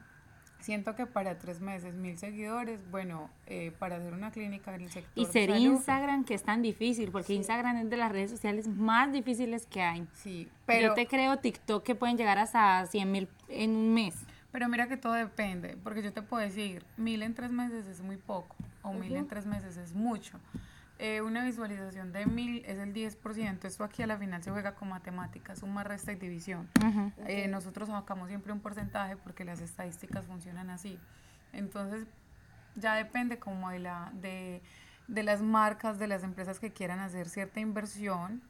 Siento 0.64 0.94
que 0.94 1.04
para 1.04 1.36
tres 1.36 1.60
meses, 1.60 1.92
mil 1.92 2.16
seguidores, 2.16 2.80
bueno, 2.90 3.28
eh, 3.46 3.70
para 3.78 3.96
hacer 3.96 4.14
una 4.14 4.30
clínica 4.30 4.74
en 4.74 4.80
el 4.80 4.90
sector. 4.90 5.12
Y 5.14 5.26
ser 5.26 5.50
Instagram, 5.50 6.24
que 6.24 6.32
es 6.32 6.42
tan 6.42 6.62
difícil, 6.62 7.10
porque 7.10 7.34
Instagram 7.34 7.76
es 7.76 7.90
de 7.90 7.98
las 7.98 8.10
redes 8.10 8.30
sociales 8.30 8.66
más 8.66 9.12
difíciles 9.12 9.66
que 9.66 9.82
hay. 9.82 10.06
Sí, 10.14 10.48
pero. 10.64 10.88
Yo 10.88 10.94
te 10.94 11.06
creo 11.06 11.36
TikTok 11.36 11.84
que 11.84 11.94
pueden 11.94 12.16
llegar 12.16 12.38
hasta 12.38 12.86
100 12.86 13.12
mil 13.12 13.28
en 13.50 13.76
un 13.76 13.92
mes. 13.92 14.14
Pero 14.52 14.70
mira 14.70 14.88
que 14.88 14.96
todo 14.96 15.12
depende, 15.12 15.76
porque 15.84 16.02
yo 16.02 16.14
te 16.14 16.22
puedo 16.22 16.42
decir, 16.42 16.82
mil 16.96 17.22
en 17.22 17.34
tres 17.34 17.50
meses 17.50 17.86
es 17.86 18.00
muy 18.00 18.16
poco, 18.16 18.56
o 18.80 18.94
mil 18.94 19.14
en 19.16 19.28
tres 19.28 19.44
meses 19.44 19.76
es 19.76 19.92
mucho. 19.92 20.40
Eh, 20.98 21.20
una 21.22 21.44
visualización 21.44 22.12
de 22.12 22.24
mil 22.26 22.64
es 22.66 22.78
el 22.78 22.92
10%. 22.92 23.64
Esto 23.64 23.84
aquí 23.84 24.02
a 24.02 24.06
la 24.06 24.16
final 24.16 24.42
se 24.42 24.50
juega 24.50 24.74
con 24.74 24.88
matemáticas, 24.88 25.58
suma, 25.58 25.82
resta 25.82 26.12
y 26.12 26.16
división. 26.16 26.68
Eh, 27.26 27.48
nosotros 27.48 27.88
sacamos 27.88 28.28
siempre 28.28 28.52
un 28.52 28.60
porcentaje 28.60 29.16
porque 29.16 29.44
las 29.44 29.60
estadísticas 29.60 30.24
funcionan 30.26 30.70
así. 30.70 30.98
Entonces, 31.52 32.06
ya 32.76 32.94
depende 32.94 33.38
como 33.38 33.70
de, 33.70 33.80
la, 33.80 34.12
de, 34.14 34.62
de 35.08 35.22
las 35.24 35.42
marcas, 35.42 35.98
de 35.98 36.06
las 36.06 36.22
empresas 36.22 36.60
que 36.60 36.72
quieran 36.72 37.00
hacer 37.00 37.28
cierta 37.28 37.60
inversión 37.60 38.42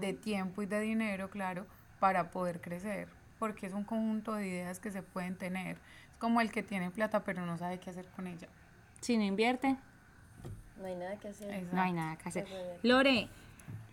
de 0.00 0.14
tiempo 0.14 0.62
y 0.62 0.66
de 0.66 0.80
dinero, 0.80 1.30
claro, 1.30 1.66
para 2.00 2.30
poder 2.30 2.60
crecer. 2.60 3.08
Porque 3.38 3.66
es 3.66 3.72
un 3.72 3.84
conjunto 3.84 4.34
de 4.34 4.48
ideas 4.48 4.80
que 4.80 4.90
se 4.90 5.02
pueden 5.02 5.36
tener. 5.36 5.78
Es 6.10 6.16
como 6.18 6.40
el 6.40 6.50
que 6.50 6.64
tiene 6.64 6.90
plata 6.90 7.22
pero 7.22 7.46
no 7.46 7.56
sabe 7.56 7.78
qué 7.78 7.90
hacer 7.90 8.06
con 8.08 8.26
ella. 8.26 8.48
Si 9.00 9.16
no 9.16 9.22
invierte, 9.22 9.76
no 10.80 10.86
hay 10.86 10.94
nada 10.94 11.16
que 11.16 11.28
hacer. 11.28 11.66
No 11.72 11.80
hay 11.80 11.92
nada 11.92 12.16
que 12.16 12.28
hacer. 12.28 12.46
Lore, 12.82 13.28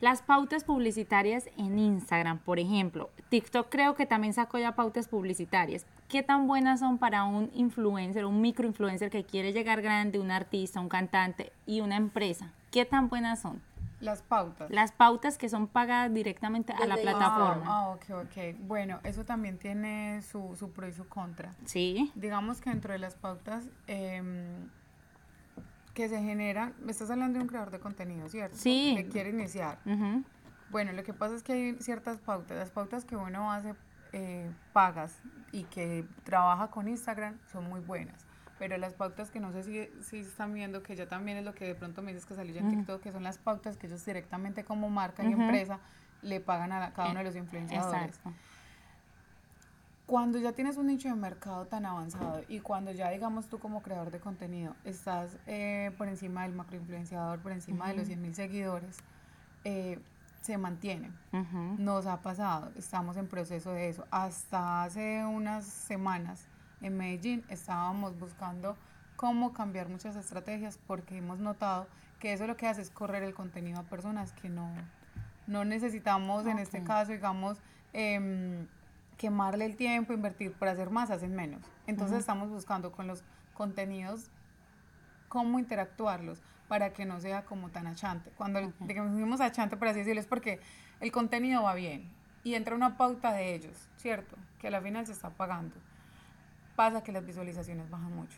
las 0.01 0.21
pautas 0.21 0.63
publicitarias 0.63 1.49
en 1.57 1.79
Instagram, 1.79 2.39
por 2.39 2.59
ejemplo, 2.59 3.09
TikTok 3.29 3.69
creo 3.69 3.95
que 3.95 4.05
también 4.05 4.33
sacó 4.33 4.57
ya 4.57 4.75
pautas 4.75 5.07
publicitarias. 5.07 5.85
¿Qué 6.09 6.21
tan 6.21 6.47
buenas 6.47 6.81
son 6.81 6.97
para 6.97 7.23
un 7.23 7.49
influencer, 7.53 8.25
un 8.25 8.41
microinfluencer 8.41 9.09
que 9.09 9.23
quiere 9.23 9.53
llegar 9.53 9.81
grande, 9.81 10.19
un 10.19 10.31
artista, 10.31 10.79
un 10.79 10.89
cantante 10.89 11.51
y 11.65 11.81
una 11.81 11.95
empresa? 11.95 12.51
¿Qué 12.71 12.85
tan 12.85 13.09
buenas 13.09 13.39
son? 13.39 13.61
Las 14.01 14.21
pautas. 14.21 14.69
Las 14.69 14.91
pautas 14.91 15.37
que 15.37 15.49
son 15.49 15.67
pagadas 15.67 16.13
directamente 16.13 16.73
a 16.73 16.85
la 16.85 16.97
plataforma. 16.97 17.63
Ah, 17.65 17.89
ok, 17.89 18.25
ok. 18.25 18.59
Bueno, 18.67 18.99
eso 19.03 19.23
también 19.23 19.57
tiene 19.57 20.21
su, 20.21 20.55
su 20.59 20.71
pro 20.71 20.87
y 20.87 20.91
su 20.91 21.07
contra. 21.07 21.55
Sí. 21.65 22.11
Digamos 22.13 22.61
que 22.61 22.69
dentro 22.69 22.91
de 22.93 22.99
las 22.99 23.15
pautas... 23.15 23.63
Eh, 23.87 24.21
que 25.95 26.09
se 26.09 26.21
genera, 26.21 26.73
me 26.83 26.91
estás 26.91 27.09
hablando 27.09 27.39
de 27.39 27.43
un 27.43 27.47
creador 27.47 27.71
de 27.71 27.79
contenido, 27.79 28.27
¿cierto? 28.29 28.57
Sí. 28.57 28.93
Que 28.97 29.07
quiere 29.07 29.29
iniciar. 29.29 29.79
Bueno, 30.69 30.91
lo 30.91 31.03
que 31.03 31.13
pasa 31.13 31.35
es 31.35 31.41
que 31.41 31.53
hay 31.53 31.77
ciertas 31.79 32.19
pautas, 32.19 32.57
las 32.57 32.69
pautas 32.69 33.05
que 33.05 33.15
uno 33.15 33.51
hace 33.51 33.73
eh, 34.11 34.51
pagas 34.73 35.17
y 35.53 35.63
que 35.63 36.05
trabaja 36.23 36.69
con 36.69 36.89
Instagram 36.89 37.39
son 37.49 37.69
muy 37.69 37.79
buenas, 37.79 38.25
pero 38.59 38.77
las 38.77 38.93
pautas 38.93 39.31
que 39.31 39.39
no 39.39 39.53
sé 39.53 39.63
si, 39.63 40.03
si 40.03 40.19
están 40.19 40.53
viendo, 40.53 40.83
que 40.83 40.97
ya 40.97 41.07
también 41.07 41.37
es 41.37 41.45
lo 41.45 41.55
que 41.55 41.65
de 41.65 41.75
pronto 41.75 42.01
me 42.01 42.11
dices 42.11 42.25
que 42.25 42.35
salió 42.35 42.53
ya 42.53 42.59
en 42.59 42.69
TikTok, 42.69 43.01
que 43.01 43.13
son 43.13 43.23
las 43.23 43.37
pautas 43.37 43.77
que 43.77 43.87
ellos 43.87 44.05
directamente 44.05 44.65
como 44.65 44.89
marca 44.89 45.23
y 45.23 45.31
empresa 45.31 45.79
le 46.21 46.41
pagan 46.41 46.73
a 46.73 46.91
cada 46.91 47.11
uno 47.11 47.19
de 47.19 47.25
los 47.25 47.35
influenciadores. 47.37 48.17
Exacto. 48.17 48.33
Cuando 50.05 50.37
ya 50.37 50.51
tienes 50.51 50.77
un 50.77 50.87
nicho 50.87 51.09
de 51.09 51.15
mercado 51.15 51.65
tan 51.65 51.85
avanzado 51.85 52.41
y 52.47 52.59
cuando 52.59 52.91
ya, 52.91 53.09
digamos, 53.09 53.47
tú 53.47 53.57
como 53.57 53.81
creador 53.81 54.11
de 54.11 54.19
contenido 54.19 54.75
estás 54.83 55.37
eh, 55.47 55.91
por 55.97 56.07
encima 56.07 56.43
del 56.43 56.53
macroinfluenciador, 56.53 57.39
por 57.39 57.51
encima 57.51 57.87
de 57.89 57.95
los 57.95 58.07
100 58.07 58.21
mil 58.21 58.35
seguidores, 58.35 58.97
eh, 59.63 59.99
se 60.41 60.59
mantienen. 60.59 61.11
Nos 61.79 62.05
ha 62.05 62.21
pasado, 62.21 62.71
estamos 62.77 63.17
en 63.17 63.27
proceso 63.27 63.71
de 63.71 63.89
eso. 63.89 64.05
Hasta 64.11 64.83
hace 64.83 65.25
unas 65.25 65.65
semanas 65.65 66.45
en 66.81 66.97
Medellín 66.97 67.43
estábamos 67.49 68.19
buscando 68.19 68.77
cómo 69.15 69.53
cambiar 69.53 69.89
muchas 69.89 70.15
estrategias 70.15 70.77
porque 70.85 71.17
hemos 71.17 71.39
notado 71.39 71.87
que 72.19 72.33
eso 72.33 72.45
lo 72.45 72.57
que 72.57 72.67
hace 72.67 72.81
es 72.81 72.91
correr 72.91 73.23
el 73.23 73.33
contenido 73.33 73.79
a 73.79 73.83
personas 73.83 74.33
que 74.33 74.49
no, 74.49 74.69
no 75.47 75.65
necesitamos, 75.65 76.45
en 76.45 76.59
este 76.59 76.83
caso, 76.83 77.11
digamos, 77.11 77.57
eh, 77.93 78.67
quemarle 79.17 79.65
el 79.65 79.75
tiempo, 79.75 80.13
invertir 80.13 80.53
para 80.53 80.71
hacer 80.71 80.89
más, 80.89 81.09
hacen 81.11 81.35
menos. 81.35 81.61
Entonces 81.87 82.19
estamos 82.19 82.49
buscando 82.49 82.91
con 82.91 83.07
los 83.07 83.23
contenidos 83.53 84.29
cómo 85.27 85.59
interactuarlos 85.59 86.41
para 86.67 86.93
que 86.93 87.05
no 87.05 87.19
sea 87.19 87.45
como 87.45 87.69
tan 87.69 87.87
achante. 87.87 88.31
Cuando 88.37 88.59
decimos 88.81 89.41
achante, 89.41 89.77
por 89.77 89.87
así 89.87 89.99
decirlo, 89.99 90.21
es 90.21 90.27
porque 90.27 90.59
el 90.99 91.11
contenido 91.11 91.63
va 91.63 91.73
bien 91.75 92.09
y 92.43 92.55
entra 92.55 92.75
una 92.75 92.97
pauta 92.97 93.31
de 93.31 93.53
ellos, 93.53 93.89
¿cierto? 93.97 94.35
Que 94.59 94.67
a 94.67 94.71
la 94.71 94.81
final 94.81 95.05
se 95.05 95.11
está 95.11 95.29
pagando. 95.29 95.75
Pasa 96.75 97.03
que 97.03 97.11
las 97.11 97.25
visualizaciones 97.25 97.89
bajan 97.89 98.13
mucho 98.13 98.37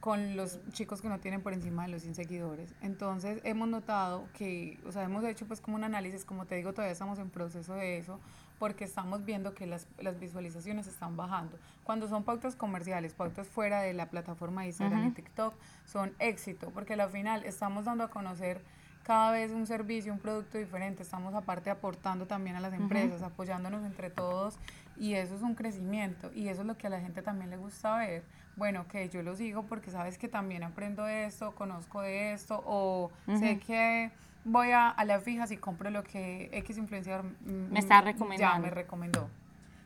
con 0.00 0.36
los 0.36 0.60
chicos 0.70 1.02
que 1.02 1.08
no 1.08 1.18
tienen 1.18 1.42
por 1.42 1.52
encima 1.52 1.84
de 1.84 1.88
los 1.92 2.02
100 2.02 2.14
seguidores. 2.14 2.74
Entonces 2.80 3.40
hemos 3.44 3.68
notado 3.68 4.28
que, 4.32 4.78
o 4.86 4.92
sea, 4.92 5.02
hemos 5.02 5.24
hecho 5.24 5.46
pues 5.46 5.60
como 5.60 5.76
un 5.76 5.84
análisis, 5.84 6.24
como 6.24 6.46
te 6.46 6.54
digo, 6.54 6.72
todavía 6.72 6.92
estamos 6.92 7.18
en 7.18 7.30
proceso 7.30 7.74
de 7.74 7.98
eso, 7.98 8.20
porque 8.58 8.84
estamos 8.84 9.24
viendo 9.24 9.54
que 9.54 9.66
las, 9.66 9.86
las 9.98 10.18
visualizaciones 10.18 10.86
están 10.86 11.16
bajando. 11.16 11.58
Cuando 11.84 12.08
son 12.08 12.24
pautas 12.24 12.56
comerciales, 12.56 13.14
pautas 13.14 13.46
fuera 13.46 13.80
de 13.80 13.94
la 13.94 14.06
plataforma 14.06 14.62
de 14.62 14.68
Instagram 14.68 15.08
y 15.08 15.10
TikTok, 15.12 15.54
son 15.84 16.14
éxito, 16.18 16.70
porque 16.70 16.94
al 16.94 17.08
final 17.10 17.44
estamos 17.44 17.84
dando 17.84 18.04
a 18.04 18.10
conocer 18.10 18.60
cada 19.08 19.30
vez 19.30 19.52
un 19.52 19.66
servicio, 19.66 20.12
un 20.12 20.18
producto 20.18 20.58
diferente, 20.58 21.02
estamos 21.02 21.34
aparte 21.34 21.70
aportando 21.70 22.26
también 22.26 22.56
a 22.56 22.60
las 22.60 22.74
empresas, 22.74 23.22
apoyándonos 23.22 23.84
entre 23.86 24.10
todos 24.10 24.58
y 24.98 25.14
eso 25.14 25.34
es 25.34 25.42
un 25.42 25.54
crecimiento. 25.54 26.30
Y 26.34 26.48
eso 26.48 26.60
es 26.60 26.66
lo 26.66 26.76
que 26.76 26.88
a 26.88 26.90
la 26.90 27.00
gente 27.00 27.22
también 27.22 27.50
le 27.50 27.56
gusta 27.56 27.96
ver. 27.96 28.22
Bueno, 28.56 28.86
que 28.88 29.08
yo 29.08 29.22
lo 29.22 29.34
sigo 29.34 29.62
porque 29.62 29.90
sabes 29.90 30.18
que 30.18 30.28
también 30.28 30.62
aprendo 30.62 31.06
esto, 31.06 31.54
conozco 31.54 32.02
de 32.02 32.32
esto 32.32 32.62
o 32.66 33.10
sé 33.38 33.58
que 33.60 34.10
voy 34.48 34.70
a, 34.70 34.88
a 34.88 35.04
las 35.04 35.22
fijas 35.22 35.50
y 35.50 35.56
compro 35.56 35.90
lo 35.90 36.02
que 36.02 36.48
X 36.52 36.78
influenciador 36.78 37.24
me 37.42 37.78
está 37.78 38.00
recomendando. 38.00 38.56
Ya 38.56 38.60
me 38.60 38.70
recomendó. 38.70 39.28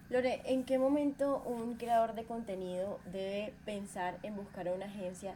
Lore, 0.09 0.43
¿en 0.45 0.65
qué 0.65 0.79
momento 0.79 1.43
un 1.47 1.77
creador 1.77 2.15
de 2.15 2.25
contenido 2.25 3.01
debe 3.07 3.55
pensar 3.65 4.19
en 4.23 4.37
buscar 4.37 4.69
una 4.69 4.85
agencia 4.85 5.35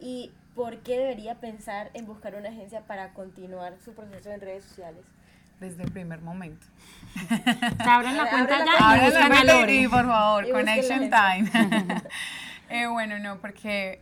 y 0.00 0.32
por 0.54 0.78
qué 0.78 0.98
debería 0.98 1.36
pensar 1.36 1.90
en 1.94 2.06
buscar 2.06 2.34
una 2.34 2.48
agencia 2.48 2.80
para 2.82 3.12
continuar 3.14 3.76
su 3.84 3.94
proceso 3.94 4.30
en 4.32 4.40
redes 4.40 4.64
sociales? 4.64 5.04
Desde 5.60 5.84
el 5.84 5.92
primer 5.92 6.20
momento. 6.20 6.66
Se 7.28 7.88
abren 7.88 8.16
la 8.16 8.28
cuenta 8.30 8.64
ya 8.64 9.70
y 9.70 9.88
por 9.88 10.04
favor, 10.04 10.50
Connection 10.50 11.08
Time. 11.08 11.50
eh, 12.68 12.86
bueno, 12.88 13.18
no, 13.20 13.38
porque 13.38 14.00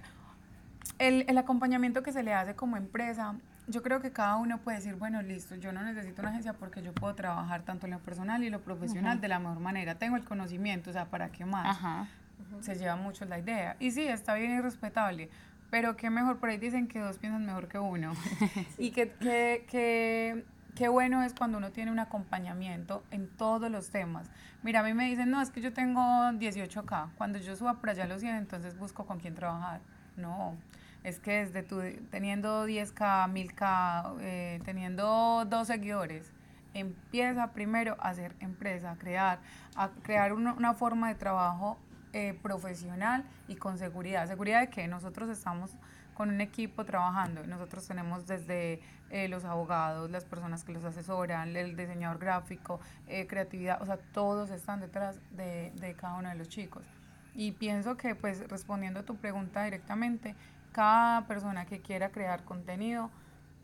el, 0.99 1.27
el 1.29 1.39
acompañamiento 1.39 2.03
que 2.03 2.13
se 2.13 2.23
le 2.23 2.33
hace 2.33 2.55
como 2.55 2.77
empresa 2.77 3.37
yo 3.67 3.83
creo 3.83 4.01
que 4.01 4.13
cada 4.13 4.37
uno 4.37 4.59
puede 4.59 4.79
decir, 4.79 4.95
bueno, 4.95 5.23
listo, 5.23 5.55
yo 5.57 5.73
no 5.73 5.83
necesito 5.83 6.21
una 6.21 6.31
agencia 6.31 6.53
porque 6.53 6.83
yo 6.83 6.93
puedo 6.93 7.15
trabajar 7.15 7.63
tanto 7.63 7.87
en 7.87 7.93
lo 7.93 7.99
personal 7.99 8.43
y 8.45 8.51
lo 8.51 8.61
profesional 8.61 9.21
de 9.21 9.29
la 9.29 9.39
mejor 9.39 9.61
manera. 9.61 9.97
Tengo 9.97 10.17
el 10.17 10.25
conocimiento, 10.25 10.91
o 10.91 10.93
sea, 10.93 11.07
¿para 11.07 11.31
qué 11.31 11.45
más? 11.45 11.79
Se 12.61 12.75
lleva 12.77 12.97
mucho 12.97 13.25
la 13.25 13.39
idea. 13.39 13.77
Y 13.81 13.91
sí, 13.91 14.03
está 14.03 14.35
bien 14.35 14.53
y 14.53 14.61
respetable, 14.61 15.31
pero 15.71 15.97
qué 15.97 16.11
mejor, 16.11 16.39
por 16.39 16.51
ahí 16.51 16.59
dicen 16.59 16.87
que 16.89 17.01
dos 17.01 17.19
piensan 17.19 17.47
mejor 17.47 17.69
que 17.69 17.79
uno. 17.79 18.13
y 18.79 18.91
que, 18.91 19.11
que, 19.13 19.65
que, 19.69 20.45
qué 20.75 20.89
bueno 20.89 21.23
es 21.23 21.35
cuando 21.35 21.59
uno 21.59 21.71
tiene 21.71 21.91
un 21.91 21.99
acompañamiento 21.99 23.03
en 23.11 23.29
todos 23.29 23.71
los 23.71 23.91
temas. 23.91 24.31
Mira, 24.63 24.81
a 24.81 24.83
mí 24.83 24.95
me 24.95 25.07
dicen, 25.07 25.31
no, 25.31 25.41
es 25.41 25.51
que 25.51 25.61
yo 25.61 25.73
tengo 25.73 26.01
18K. 26.01 27.11
Cuando 27.17 27.39
yo 27.39 27.57
suba 27.57 27.75
por 27.75 27.91
allá 27.91 28.07
los 28.07 28.21
100, 28.21 28.37
entonces 28.37 28.79
busco 28.79 29.07
con 29.07 29.19
quién 29.21 29.35
trabajar. 29.35 29.81
No, 30.17 30.57
es 31.05 31.21
que 31.21 31.45
desde 31.45 31.63
teniendo 32.11 32.67
10K, 32.67 33.31
1000K, 33.31 34.17
eh, 34.21 34.61
teniendo 34.65 35.45
dos 35.45 35.67
seguidores, 35.69 36.33
empieza 36.73 37.53
primero 37.53 37.97
a 38.01 38.09
hacer 38.09 38.35
empresa, 38.41 38.93
a 38.93 38.97
crear, 38.97 39.39
a 39.77 39.91
crear 40.03 40.33
una, 40.33 40.55
una 40.55 40.73
forma 40.73 41.09
de 41.09 41.15
trabajo 41.15 41.79
eh, 42.15 42.37
profesional 42.43 43.23
y 43.49 43.57
con 43.57 43.77
seguridad. 43.77 44.27
Seguridad 44.27 44.61
de 44.63 44.71
que 44.71 44.89
nosotros 44.89 45.29
estamos 45.29 45.73
con 46.15 46.31
un 46.31 46.41
equipo 46.41 46.87
trabajando. 46.87 47.47
Nosotros 47.47 47.87
tenemos 47.87 48.27
desde 48.27 48.81
eh, 49.11 49.29
los 49.29 49.45
abogados, 49.45 50.11
las 50.11 50.25
personas 50.25 50.65
que 50.65 50.73
los 50.73 50.85
asesoran, 50.85 51.55
el 51.55 51.77
diseñador 51.77 52.19
gráfico, 52.19 52.81
creatividad, 53.29 53.83
o 53.83 53.87
sea, 53.87 53.99
todos 54.15 54.49
están 54.51 54.81
detrás 54.81 55.19
de, 55.33 55.71
de 55.75 55.95
cada 55.95 56.15
uno 56.15 56.31
de 56.31 56.37
los 56.37 56.49
chicos. 56.49 56.83
Y 57.35 57.53
pienso 57.53 57.97
que, 57.97 58.15
pues, 58.15 58.49
respondiendo 58.49 59.01
a 59.01 59.03
tu 59.03 59.17
pregunta 59.17 59.65
directamente, 59.65 60.37
cada 60.75 61.27
persona 61.29 61.67
que 61.67 61.81
quiera 61.81 62.11
crear 62.11 62.43
contenido, 62.45 63.09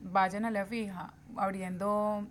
vayan 0.01 0.45
a 0.45 0.51
la 0.51 0.65
fija, 0.65 1.13
abriendo, 1.37 2.27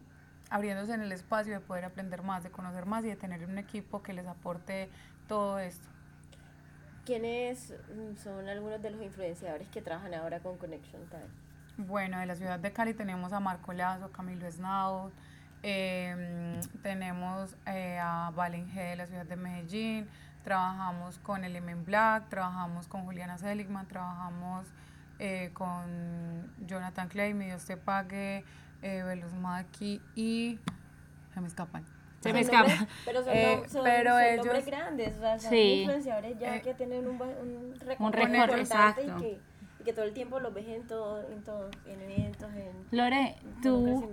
abriéndose 0.50 0.94
en 0.94 1.02
el 1.02 1.12
espacio 1.12 1.54
de 1.54 1.60
poder 1.60 1.84
aprender 1.84 2.24
más, 2.24 2.44
de 2.44 2.50
conocer 2.50 2.86
más 2.86 3.04
y 3.04 3.10
de 3.10 3.18
tener 3.18 3.46
un 3.46 3.58
equipo 3.58 4.02
que 4.02 4.14
les 4.14 4.26
aporte 4.26 4.90
todo 5.28 5.60
esto. 5.60 5.88
¿Quiénes 7.06 7.74
son 8.24 8.48
algunos 8.48 8.82
de 8.82 8.92
los 8.92 9.02
influenciadores 9.02 9.68
que 9.68 9.82
trabajan 9.82 10.14
ahora 10.14 10.40
con 10.40 10.58
Connection 10.58 11.02
Time? 11.10 11.28
Bueno, 11.78 12.18
de 12.18 12.26
la 12.26 12.36
ciudad 12.36 12.58
de 12.58 12.72
Cali 12.72 12.94
tenemos 12.94 13.34
a 13.34 13.42
Marco 13.42 13.74
Lazo, 13.74 14.12
Camilo 14.12 14.48
Esnao, 14.48 15.12
em, 15.62 16.62
tenemos 16.82 17.56
eh, 17.66 18.00
a 18.02 18.32
Valen 18.34 18.70
G 18.70 18.76
de 18.76 18.96
la 18.96 19.08
ciudad 19.08 19.26
de 19.26 19.36
Medellín, 19.36 20.08
trabajamos 20.44 21.20
con 21.20 21.44
Element 21.44 21.86
Black, 21.86 22.30
trabajamos 22.30 22.88
con 22.88 23.04
Juliana 23.06 23.38
Seligman, 23.38 23.88
trabajamos 23.88 24.66
eh, 25.20 25.52
con 25.54 26.52
Jonathan 26.66 27.08
Clay, 27.10 27.34
Mi 27.34 27.46
Dios 27.46 27.66
te 27.66 27.78
pague, 27.78 28.44
eh, 28.82 29.24
Maki 29.40 30.02
y 30.16 30.60
se 31.34 31.42
me 31.42 31.48
escapan. 31.48 31.86
Se 32.22 32.34
me 32.34 32.42
escapan. 32.42 32.88
Pero 33.06 33.24
son, 33.24 33.34
eh, 33.34 33.64
son, 33.68 33.84
pero 33.84 34.12
son 34.12 34.22
ellos, 34.22 34.46
nombres 34.46 34.66
grandes, 34.66 35.18
o 35.18 35.20
sea, 35.20 35.40
son 35.40 35.50
sí. 35.52 35.82
influenciadores 35.82 36.38
ya 36.38 36.56
eh, 36.56 36.62
que 36.62 36.74
tienen 36.74 37.08
un, 37.08 37.22
un 37.22 37.76
récord, 37.80 38.06
un 38.08 38.14
récord 38.14 38.60
exacto. 38.60 39.02
Y 39.02 39.22
que, 39.22 39.40
y 39.80 39.84
que 39.84 39.94
todo 39.94 40.06
el 40.06 40.14
tiempo 40.14 40.40
los 40.40 40.54
ves 40.54 40.68
en 40.68 40.86
todo, 40.88 41.22
en 41.32 41.44
todo, 41.44 41.70
en 41.86 42.02
eventos, 42.02 42.52
en... 42.54 42.72
Lore, 42.92 43.38
tú, 43.62 44.12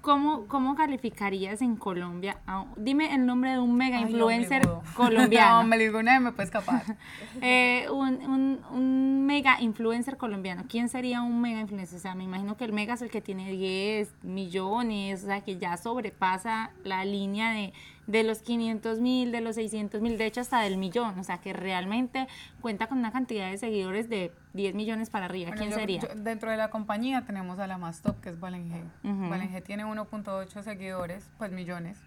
¿Cómo, 0.00 0.46
¿Cómo 0.46 0.74
calificarías 0.74 1.60
en 1.60 1.76
Colombia? 1.76 2.38
dime 2.76 3.14
el 3.14 3.26
nombre 3.26 3.52
de 3.52 3.58
un 3.58 3.76
mega 3.76 4.00
influencer 4.00 4.62
colombiano. 4.96 5.62
no, 5.62 5.68
me 5.68 5.78
digo 5.78 5.98
una 5.98 6.18
me 6.20 6.32
puede 6.32 6.44
escapar. 6.44 6.82
eh, 7.42 7.86
un, 7.90 8.14
un, 8.22 8.60
un, 8.70 9.26
mega 9.26 9.60
influencer 9.60 10.16
colombiano. 10.16 10.64
¿Quién 10.68 10.88
sería 10.88 11.20
un 11.22 11.40
mega 11.40 11.60
influencer? 11.60 11.98
O 11.98 12.00
sea, 12.00 12.14
me 12.14 12.24
imagino 12.24 12.56
que 12.56 12.64
el 12.64 12.72
mega 12.72 12.94
es 12.94 13.02
el 13.02 13.10
que 13.10 13.20
tiene 13.20 13.50
10 13.50 14.08
millones, 14.22 15.22
o 15.22 15.26
sea, 15.26 15.42
que 15.42 15.58
ya 15.58 15.76
sobrepasa 15.76 16.70
la 16.84 17.04
línea 17.04 17.52
de 17.52 17.72
de 18.10 18.24
los 18.24 18.40
500 18.40 18.98
mil, 18.98 19.30
de 19.30 19.40
los 19.40 19.54
600 19.54 20.00
mil, 20.00 20.18
de 20.18 20.26
hecho 20.26 20.40
hasta 20.40 20.60
del 20.60 20.76
millón, 20.78 21.18
o 21.18 21.24
sea 21.24 21.38
que 21.38 21.52
realmente 21.52 22.26
cuenta 22.60 22.88
con 22.88 22.98
una 22.98 23.12
cantidad 23.12 23.48
de 23.48 23.56
seguidores 23.56 24.08
de 24.08 24.32
10 24.54 24.74
millones 24.74 25.10
para 25.10 25.26
arriba. 25.26 25.52
¿Quién 25.52 25.72
sería? 25.72 26.02
dentro 26.16 26.50
de 26.50 26.56
la 26.56 26.70
compañía 26.70 27.22
tenemos 27.24 27.58
a 27.60 27.68
la 27.68 27.78
más 27.78 28.02
top, 28.02 28.20
que 28.20 28.30
es 28.30 28.40
Valen 28.40 28.68
G. 28.68 29.62
tiene 29.62 29.84
1.8 29.84 30.62
seguidores, 30.62 31.30
pues 31.38 31.52
millones. 31.52 31.98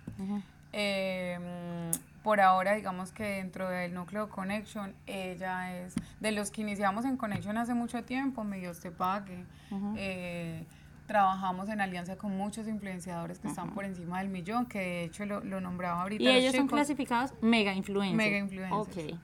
Em, 0.73 1.41
por 2.21 2.41
ahora, 2.41 2.73
digamos 2.73 3.11
que 3.11 3.23
dentro 3.23 3.69
del 3.69 3.93
núcleo 3.93 4.29
Connection, 4.29 4.93
ella 5.07 5.77
es 5.77 5.95
de 6.19 6.31
los 6.31 6.51
que 6.51 6.61
iniciamos 6.61 7.05
en 7.05 7.15
Connection 7.15 7.57
hace 7.57 7.73
mucho 7.73 8.03
tiempo, 8.03 8.43
medio 8.43 8.73
te 8.73 8.91
pague. 8.91 9.45
Eh, 9.95 10.65
trabajamos 11.13 11.69
en 11.69 11.79
alianza 11.79 12.15
con 12.15 12.35
muchos 12.35 12.67
influenciadores 12.67 13.37
que 13.37 13.47
están 13.47 13.69
por 13.69 13.85
encima 13.85 14.17
del 14.17 14.29
millón, 14.29 14.65
que 14.65 14.79
de 14.79 15.03
hecho 15.03 15.27
lo, 15.27 15.41
lo 15.41 15.61
nombraba 15.61 16.01
ahorita. 16.01 16.23
Y 16.23 16.27
ellos 16.27 16.55
son 16.55 16.67
clasificados 16.67 17.35
mega 17.39 17.71
influencers. 17.71 18.17
Mega 18.17 18.39
influencers. 18.39 19.13
Ok. 19.13 19.19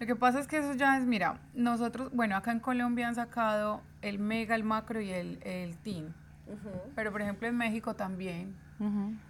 Lo 0.00 0.06
que 0.06 0.16
pasa 0.16 0.40
es 0.40 0.48
que 0.48 0.58
eso 0.58 0.74
ya 0.74 0.98
es, 0.98 1.06
mira, 1.06 1.38
nosotros, 1.54 2.10
bueno, 2.12 2.34
acá 2.34 2.50
en 2.50 2.58
Colombia 2.58 3.06
han 3.06 3.14
sacado 3.14 3.82
el 4.02 4.18
mega, 4.18 4.56
el 4.56 4.64
macro 4.64 5.00
y 5.00 5.12
el, 5.12 5.38
el 5.44 5.76
teen. 5.78 6.12
Pero 6.96 7.12
por 7.12 7.22
ejemplo 7.22 7.46
en 7.46 7.56
México 7.56 7.94
también 7.94 8.56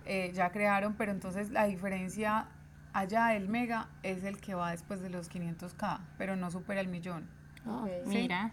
eh, 0.06 0.32
ya 0.34 0.50
crearon, 0.52 0.94
pero 0.94 1.12
entonces 1.12 1.50
la 1.50 1.66
diferencia 1.66 2.46
allá 2.94 3.26
del 3.26 3.50
mega 3.50 3.88
es 4.02 4.24
el 4.24 4.40
que 4.40 4.54
va 4.54 4.70
después 4.70 5.02
de 5.02 5.10
los 5.10 5.30
500k, 5.30 5.98
pero 6.16 6.36
no 6.36 6.50
supera 6.50 6.80
el 6.80 6.88
millón. 6.88 7.28
Oh, 7.66 7.86
Mira. 8.06 8.50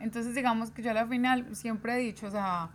Entonces, 0.00 0.34
digamos 0.34 0.70
que 0.70 0.82
yo 0.82 0.90
a 0.90 0.94
la 0.94 1.06
final 1.06 1.54
siempre 1.54 1.94
he 1.94 1.98
dicho, 1.98 2.26
o 2.26 2.30
sea, 2.30 2.70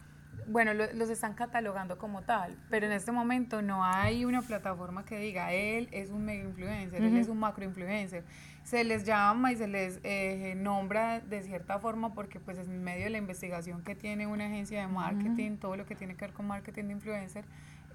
bueno, 0.47 0.73
los 0.73 1.09
están 1.09 1.33
catalogando 1.33 1.97
como 1.97 2.21
tal, 2.21 2.55
pero 2.69 2.85
en 2.85 2.91
este 2.91 3.11
momento 3.11 3.63
no 3.63 3.83
hay 3.83 4.25
una 4.25 4.43
plataforma 4.43 5.03
que 5.03 5.17
diga, 5.17 5.51
él 5.51 5.89
es 5.91 6.11
un 6.11 6.23
mega 6.23 6.43
influencer, 6.43 7.03
él 7.03 7.17
es 7.17 7.29
un 7.29 7.39
macro 7.39 7.65
influencer. 7.65 8.23
Se 8.63 8.83
les 8.83 9.05
llama 9.05 9.51
y 9.51 9.55
se 9.55 9.67
les 9.67 9.99
eh, 10.03 10.53
nombra 10.55 11.19
de 11.19 11.41
cierta 11.41 11.79
forma 11.79 12.13
porque 12.13 12.39
pues 12.39 12.59
en 12.59 12.83
medio 12.83 13.05
de 13.05 13.09
la 13.11 13.17
investigación 13.17 13.83
que 13.83 13.95
tiene 13.95 14.27
una 14.27 14.45
agencia 14.45 14.81
de 14.81 14.87
marketing, 14.87 15.57
todo 15.57 15.75
lo 15.77 15.85
que 15.85 15.95
tiene 15.95 16.15
que 16.15 16.25
ver 16.25 16.33
con 16.33 16.47
marketing 16.47 16.85
de 16.85 16.91
influencer, 16.93 17.45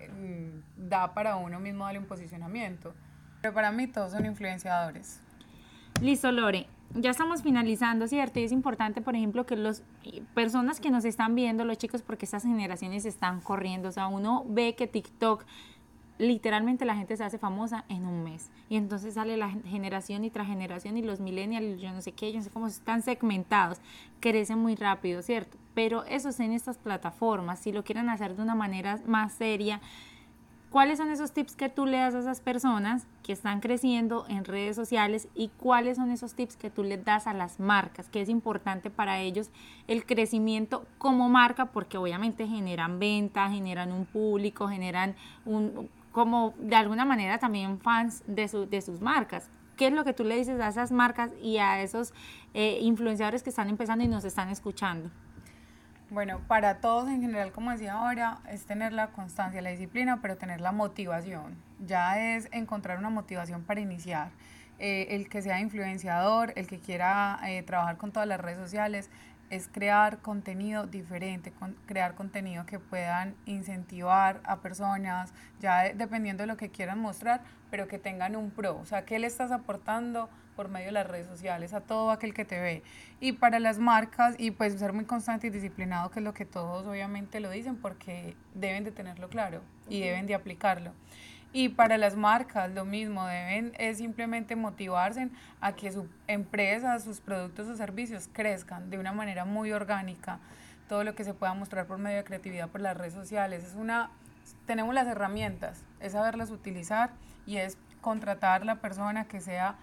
mm, 0.01 0.89
da 0.89 1.15
para 1.15 1.37
uno 1.37 1.61
mismo 1.61 1.85
darle 1.85 2.01
un 2.01 2.07
posicionamiento. 2.07 2.95
Pero 3.43 3.55
para 3.55 3.71
mí 3.71 3.87
todos 3.87 4.13
son 4.13 4.27
influenciadores. 4.27 5.21
Listo, 6.01 6.33
Lore 6.33 6.67
ya 6.95 7.11
estamos 7.11 7.43
finalizando, 7.43 8.09
¿cierto? 8.09 8.41
Y 8.41 8.45
es 8.45 8.53
importante, 8.53 9.01
por 9.01 9.15
ejemplo, 9.15 9.47
que 9.47 9.57
las 9.57 9.83
personas 10.35 10.81
que 10.81 10.91
nos 10.91 11.05
están 11.05 11.35
viendo, 11.35 11.65
los 11.65 11.79
chicos, 11.79 12.03
porque 12.03 12.25
estas 12.25 12.43
generaciones 12.43 13.05
están 13.05 13.41
corriendo, 13.41 13.89
o 13.89 13.93
sea, 13.93 14.09
uno 14.09 14.45
ve 14.49 14.75
que 14.75 14.87
TikTok, 14.87 15.45
literalmente 16.19 16.85
la 16.85 16.97
gente 16.97 17.17
se 17.17 17.25
hace 17.25 17.39
famosa 17.39 17.85
en 17.89 18.07
un 18.07 18.25
mes. 18.25 18.51
Y 18.69 18.77
entonces 18.77 19.15
sale 19.15 19.37
la 19.37 19.49
generación 19.49 20.25
y 20.25 20.31
tras 20.31 20.49
generación 20.49 20.97
y 20.97 21.03
los 21.03 21.21
millennials, 21.21 21.81
yo 21.81 21.93
no 21.93 22.03
sé 22.03 22.13
qué, 22.13 22.33
yo 22.33 22.39
no 22.39 22.45
sé 22.45 22.51
cómo 22.51 22.67
están 22.67 23.03
segmentados, 23.03 23.81
crecen 24.21 24.59
muy 24.59 24.75
rápido, 24.75 25.23
¿cierto? 25.23 25.57
Pero 25.75 26.05
eso 26.05 26.29
es 26.29 26.41
en 26.41 26.53
estas 26.53 26.77
plataformas, 26.77 27.61
si 27.61 27.73
lo 27.73 27.85
quieren 27.85 28.09
hacer 28.11 28.37
de 28.37 28.43
una 28.43 28.55
manera 28.55 29.01
más 29.07 29.33
seria, 29.33 29.81
¿Cuáles 30.71 30.99
son 30.99 31.11
esos 31.11 31.33
tips 31.33 31.57
que 31.57 31.69
tú 31.69 31.85
le 31.85 31.97
das 31.97 32.15
a 32.15 32.21
esas 32.21 32.41
personas 32.41 33.05
que 33.25 33.33
están 33.33 33.59
creciendo 33.59 34.25
en 34.29 34.45
redes 34.45 34.77
sociales 34.77 35.27
y 35.35 35.49
cuáles 35.49 35.97
son 35.97 36.13
esos 36.13 36.35
tips 36.35 36.55
que 36.55 36.71
tú 36.71 36.85
le 36.85 36.97
das 36.97 37.27
a 37.27 37.35
las 37.35 37.59
marcas? 37.59 38.09
Que 38.09 38.21
es 38.21 38.29
importante 38.29 38.89
para 38.89 39.19
ellos 39.19 39.51
el 39.89 40.07
crecimiento 40.07 40.87
como 40.99 41.29
marca 41.29 41.67
porque 41.67 41.99
obviamente 41.99 42.47
generan 42.47 43.01
venta, 43.01 43.51
generan 43.51 43.91
un 43.91 44.07
público, 44.07 44.69
generan 44.69 45.17
un, 45.45 45.91
como 46.13 46.55
de 46.61 46.77
alguna 46.77 47.05
manera 47.05 47.39
también 47.39 47.81
fans 47.81 48.23
de, 48.29 48.47
de 48.71 48.81
sus 48.81 49.01
marcas. 49.01 49.51
¿Qué 49.77 49.89
es 49.89 49.93
lo 49.93 50.05
que 50.05 50.13
tú 50.13 50.23
le 50.23 50.37
dices 50.37 50.61
a 50.61 50.69
esas 50.69 50.93
marcas 50.93 51.33
y 51.43 51.57
a 51.57 51.83
esos 51.83 52.15
eh, 52.55 52.79
influenciadores 52.81 53.43
que 53.43 53.51
están 53.51 53.69
empezando 53.71 54.05
y 54.05 54.09
nos 54.09 54.25
están 54.25 54.51
escuchando? 54.51 55.11
Bueno, 56.11 56.41
para 56.49 56.81
todos 56.81 57.09
en 57.09 57.21
general, 57.21 57.53
como 57.53 57.71
decía 57.71 57.93
ahora, 57.93 58.41
es 58.49 58.67
tener 58.67 58.93
la 58.93 59.13
constancia, 59.13 59.63
la 59.63 59.71
disciplina, 59.71 60.19
pero 60.21 60.37
tener 60.37 60.61
la 60.61 60.73
motivación. 60.73 61.57
Ya 61.87 62.35
es 62.35 62.49
encontrar 62.51 62.99
una 62.99 63.11
motivación 63.11 63.63
para 63.63 63.81
iniciar. 63.81 64.33
Eh, 64.81 65.07
el 65.11 65.29
que 65.29 65.41
sea 65.41 65.61
influenciador, 65.61 66.53
el 66.57 66.67
que 66.67 66.81
quiera 66.81 67.39
eh, 67.47 67.63
trabajar 67.63 67.97
con 67.97 68.11
todas 68.11 68.29
las 68.29 68.41
redes 68.41 68.59
sociales, 68.59 69.09
es 69.51 69.69
crear 69.69 70.19
contenido 70.19 70.89
diferente, 70.89 71.53
crear 71.87 72.17
contenido 72.17 72.67
que 72.67 72.81
puedan 72.81 73.37
incentivar 73.47 74.41
a 74.43 74.57
personas, 74.57 75.33
ya 75.61 75.95
dependiendo 75.95 76.43
de 76.43 76.49
lo 76.49 76.57
que 76.57 76.71
quieran 76.71 76.99
mostrar, 76.99 77.43
pero 77.71 77.87
que 77.87 78.01
tengan 78.01 78.35
un 78.35 78.51
pro. 78.51 78.79
O 78.79 78.85
sea, 78.85 79.05
¿qué 79.05 79.21
le 79.21 79.29
estás 79.29 79.53
aportando 79.53 80.29
por 80.61 80.69
medio 80.69 80.89
de 80.89 80.93
las 80.93 81.07
redes 81.07 81.27
sociales 81.27 81.73
a 81.73 81.81
todo 81.81 82.11
aquel 82.11 82.35
que 82.35 82.45
te 82.45 82.61
ve? 82.61 82.83
Y 83.19 83.33
para 83.33 83.61
las 83.61 83.79
marcas, 83.79 84.35
y 84.37 84.51
pues 84.51 84.79
ser 84.79 84.93
muy 84.93 85.07
constante 85.07 85.47
y 85.47 85.51
disciplinado, 85.51 86.11
que 86.11 86.19
es 86.19 86.23
lo 86.23 86.35
que 86.35 86.45
todos 86.45 86.87
obviamente 86.87 87.41
lo 87.41 87.49
dicen, 87.49 87.77
porque 87.77 88.37
deben 88.53 88.85
de 88.85 88.91
tenerlo 88.91 89.31
claro 89.31 89.63
y 89.89 90.01
deben 90.01 90.27
de 90.27 90.35
aplicarlo. 90.35 90.93
Y 91.55 91.71
para 91.71 91.97
las 91.97 92.15
marcas 92.15 92.71
lo 92.73 92.85
mismo, 92.85 93.25
deben 93.25 93.73
es 93.79 93.97
simplemente 93.97 94.55
motivarse 94.55 95.31
a 95.63 95.73
que 95.73 95.93
su 95.93 96.07
empresa, 96.27 96.99
sus 97.01 97.23
productos 97.23 97.67
o 97.67 97.75
servicios 97.75 98.29
crezcan 98.31 98.91
de 98.91 98.99
una 98.99 99.15
manera 99.15 99.47
muy 99.47 99.73
orgánica. 99.73 100.41
Todo 100.91 101.05
lo 101.05 101.15
que 101.15 101.25
se 101.25 101.33
pueda 101.33 101.55
mostrar 101.55 101.87
por 101.87 101.97
medio 101.97 102.19
de 102.19 102.25
creatividad 102.25 102.69
por 102.69 102.83
las 102.83 102.99
redes 102.99 103.15
sociales. 103.15 103.65
Es 103.65 103.77
una, 103.77 104.11
tenemos 104.67 104.95
las 104.95 105.07
herramientas, 105.07 105.87
es 106.01 106.13
saberlas 106.13 106.51
utilizar 106.51 107.13
y 107.47 107.57
es 107.57 107.79
contratar 108.03 108.67
la 108.67 108.83
persona 108.83 109.25
que 109.25 109.41
sea 109.41 109.79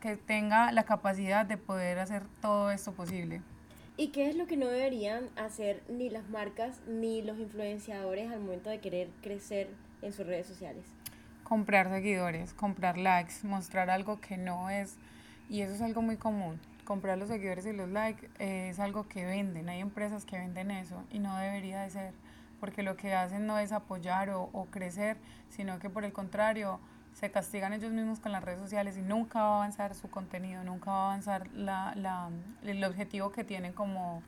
que 0.00 0.16
tenga 0.16 0.72
la 0.72 0.84
capacidad 0.84 1.46
de 1.46 1.56
poder 1.56 1.98
hacer 1.98 2.22
todo 2.40 2.70
esto 2.70 2.92
posible. 2.92 3.42
¿Y 3.96 4.08
qué 4.08 4.28
es 4.28 4.34
lo 4.34 4.46
que 4.46 4.56
no 4.56 4.66
deberían 4.66 5.28
hacer 5.36 5.82
ni 5.88 6.10
las 6.10 6.28
marcas 6.28 6.80
ni 6.88 7.22
los 7.22 7.38
influenciadores 7.38 8.30
al 8.32 8.40
momento 8.40 8.68
de 8.68 8.80
querer 8.80 9.08
crecer 9.22 9.68
en 10.02 10.12
sus 10.12 10.26
redes 10.26 10.46
sociales? 10.46 10.84
Comprar 11.44 11.88
seguidores, 11.88 12.54
comprar 12.54 12.98
likes, 12.98 13.34
mostrar 13.44 13.90
algo 13.90 14.20
que 14.20 14.36
no 14.36 14.68
es, 14.68 14.96
y 15.48 15.60
eso 15.60 15.74
es 15.74 15.80
algo 15.80 16.02
muy 16.02 16.16
común. 16.16 16.58
Comprar 16.84 17.18
los 17.18 17.28
seguidores 17.28 17.66
y 17.66 17.72
los 17.72 17.88
likes 17.88 18.28
es 18.40 18.80
algo 18.80 19.06
que 19.06 19.24
venden, 19.24 19.68
hay 19.68 19.80
empresas 19.80 20.24
que 20.24 20.38
venden 20.38 20.72
eso 20.72 21.04
y 21.12 21.20
no 21.20 21.36
debería 21.36 21.82
de 21.82 21.90
ser, 21.90 22.12
porque 22.58 22.82
lo 22.82 22.96
que 22.96 23.14
hacen 23.14 23.46
no 23.46 23.58
es 23.60 23.70
apoyar 23.70 24.30
o, 24.30 24.50
o 24.52 24.66
crecer, 24.66 25.16
sino 25.50 25.78
que 25.78 25.88
por 25.88 26.04
el 26.04 26.12
contrario 26.12 26.80
se 27.14 27.30
castigan 27.30 27.72
ellos 27.72 27.92
mismos 27.92 28.20
con 28.20 28.32
las 28.32 28.42
redes 28.42 28.60
sociales 28.60 28.96
y 28.96 29.02
nunca 29.02 29.40
va 29.40 29.48
a 29.48 29.56
avanzar 29.56 29.94
su 29.94 30.10
contenido, 30.10 30.64
nunca 30.64 30.90
va 30.90 30.96
a 30.96 31.06
avanzar 31.06 31.48
la, 31.52 31.94
la, 31.94 32.28
el 32.62 32.82
objetivo 32.84 33.30
que 33.30 33.44
tienen 33.44 33.72
como, 33.72 34.22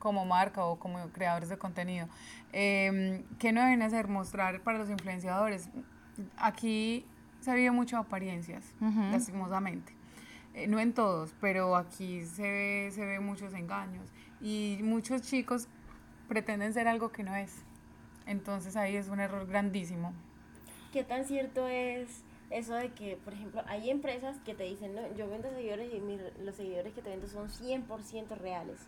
como 0.00 0.24
marca 0.24 0.64
o 0.64 0.78
como 0.78 0.98
creadores 1.10 1.48
de 1.48 1.58
contenido. 1.58 2.08
Eh, 2.52 3.24
¿Qué 3.38 3.52
no 3.52 3.62
deben 3.62 3.82
hacer? 3.82 4.08
Mostrar 4.08 4.60
para 4.62 4.78
los 4.78 4.90
influenciadores. 4.90 5.70
Aquí 6.36 7.06
se 7.40 7.54
vive 7.54 7.70
mucho 7.70 7.96
apariencias, 7.96 8.64
lastimosamente. 9.12 9.94
Eh, 10.54 10.66
no 10.66 10.80
en 10.80 10.92
todos, 10.92 11.34
pero 11.40 11.76
aquí 11.76 12.24
se 12.24 12.42
ve, 12.42 12.90
se 12.92 13.06
ve 13.06 13.20
muchos 13.20 13.54
engaños. 13.54 14.10
Y 14.40 14.80
muchos 14.82 15.22
chicos 15.22 15.68
pretenden 16.26 16.72
ser 16.72 16.88
algo 16.88 17.12
que 17.12 17.22
no 17.22 17.36
es. 17.36 17.54
Entonces 18.26 18.76
ahí 18.76 18.96
es 18.96 19.08
un 19.08 19.20
error 19.20 19.46
grandísimo. 19.46 20.12
¿Qué 20.92 21.04
tan 21.04 21.24
cierto 21.26 21.68
es 21.68 22.24
eso 22.50 22.74
de 22.74 22.90
que, 22.92 23.18
por 23.22 23.34
ejemplo, 23.34 23.62
hay 23.66 23.90
empresas 23.90 24.38
que 24.44 24.54
te 24.54 24.64
dicen, 24.64 24.94
no, 24.94 25.02
yo 25.14 25.28
vendo 25.28 25.50
seguidores 25.50 25.92
y 25.92 26.42
los 26.42 26.54
seguidores 26.54 26.94
que 26.94 27.02
te 27.02 27.10
vendo 27.10 27.26
son 27.28 27.48
100% 27.48 28.36
reales? 28.38 28.78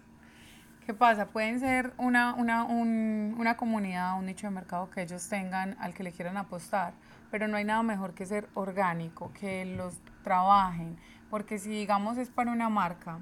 ¿Qué 0.87 0.95
pasa? 0.95 1.27
Pueden 1.27 1.61
ser 1.61 1.93
una, 1.99 2.35
una, 2.35 2.65
un, 2.65 3.37
una 3.39 3.57
comunidad, 3.59 4.19
un 4.19 4.27
nicho 4.27 4.47
de 4.47 4.53
mercado 4.53 4.91
que 4.91 5.03
ellos 5.03 5.29
tengan 5.29 5.77
al 5.79 5.93
que 5.93 6.03
le 6.03 6.13
quieran 6.13 6.39
apostar, 6.39 6.95
pero 7.31 7.49
no 7.49 7.59
hay 7.59 7.65
nada 7.65 7.83
mejor 7.83 8.15
que 8.15 8.25
ser 8.25 8.49
orgánico, 8.55 9.31
que 9.39 9.67
los 9.67 10.01
trabajen, 10.25 10.97
porque 11.29 11.59
si 11.59 11.69
digamos 11.69 12.17
es 12.17 12.31
para 12.31 12.51
una 12.51 12.71
marca, 12.71 13.21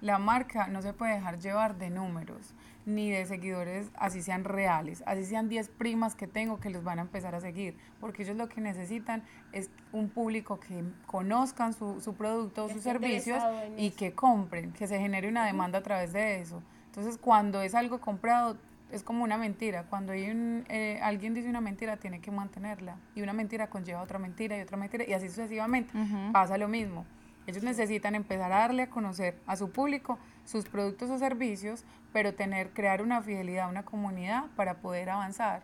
la 0.00 0.18
marca 0.18 0.68
no 0.68 0.82
se 0.82 0.92
puede 0.92 1.14
dejar 1.14 1.40
llevar 1.40 1.76
de 1.78 1.90
números 1.90 2.54
ni 2.86 3.10
de 3.10 3.24
seguidores 3.26 3.90
así 3.94 4.22
sean 4.22 4.44
reales, 4.44 5.02
así 5.06 5.24
sean 5.24 5.48
10 5.48 5.68
primas 5.68 6.14
que 6.14 6.26
tengo 6.26 6.60
que 6.60 6.70
los 6.70 6.84
van 6.84 6.98
a 6.98 7.02
empezar 7.02 7.34
a 7.34 7.40
seguir, 7.40 7.76
porque 8.00 8.22
ellos 8.22 8.36
lo 8.36 8.48
que 8.48 8.60
necesitan 8.60 9.22
es 9.52 9.70
un 9.92 10.08
público 10.08 10.60
que 10.60 10.84
conozcan 11.06 11.72
su, 11.72 12.00
su 12.00 12.14
producto 12.14 12.64
o 12.64 12.68
sus 12.68 12.82
servicios 12.82 13.42
y 13.76 13.90
que 13.90 14.12
compren, 14.12 14.72
que 14.72 14.86
se 14.86 14.98
genere 14.98 15.28
una 15.28 15.46
demanda 15.46 15.78
a 15.78 15.82
través 15.82 16.12
de 16.12 16.40
eso. 16.40 16.62
Entonces, 16.86 17.18
cuando 17.18 17.60
es 17.60 17.74
algo 17.74 18.00
comprado, 18.00 18.56
es 18.92 19.02
como 19.02 19.24
una 19.24 19.36
mentira. 19.36 19.84
Cuando 19.90 20.12
hay 20.12 20.30
un, 20.30 20.64
eh, 20.68 21.00
alguien 21.02 21.34
dice 21.34 21.48
una 21.48 21.60
mentira, 21.60 21.96
tiene 21.96 22.20
que 22.20 22.30
mantenerla. 22.30 22.96
Y 23.16 23.22
una 23.22 23.32
mentira 23.32 23.68
conlleva 23.68 24.02
otra 24.02 24.18
mentira 24.18 24.56
y 24.56 24.60
otra 24.60 24.76
mentira, 24.76 25.04
y 25.06 25.12
así 25.12 25.28
sucesivamente. 25.28 25.92
Pasa 26.32 26.56
lo 26.56 26.68
mismo. 26.68 27.04
Ellos 27.46 27.62
necesitan 27.62 28.14
empezar 28.14 28.52
a 28.52 28.58
darle 28.58 28.82
a 28.84 28.90
conocer 28.90 29.38
a 29.46 29.56
su 29.56 29.70
público 29.70 30.18
sus 30.44 30.64
productos 30.66 31.10
o 31.10 31.18
servicios, 31.18 31.84
pero 32.12 32.34
tener, 32.34 32.70
crear 32.70 33.02
una 33.02 33.22
fidelidad, 33.22 33.68
una 33.68 33.84
comunidad 33.84 34.44
para 34.56 34.74
poder 34.74 35.10
avanzar. 35.10 35.62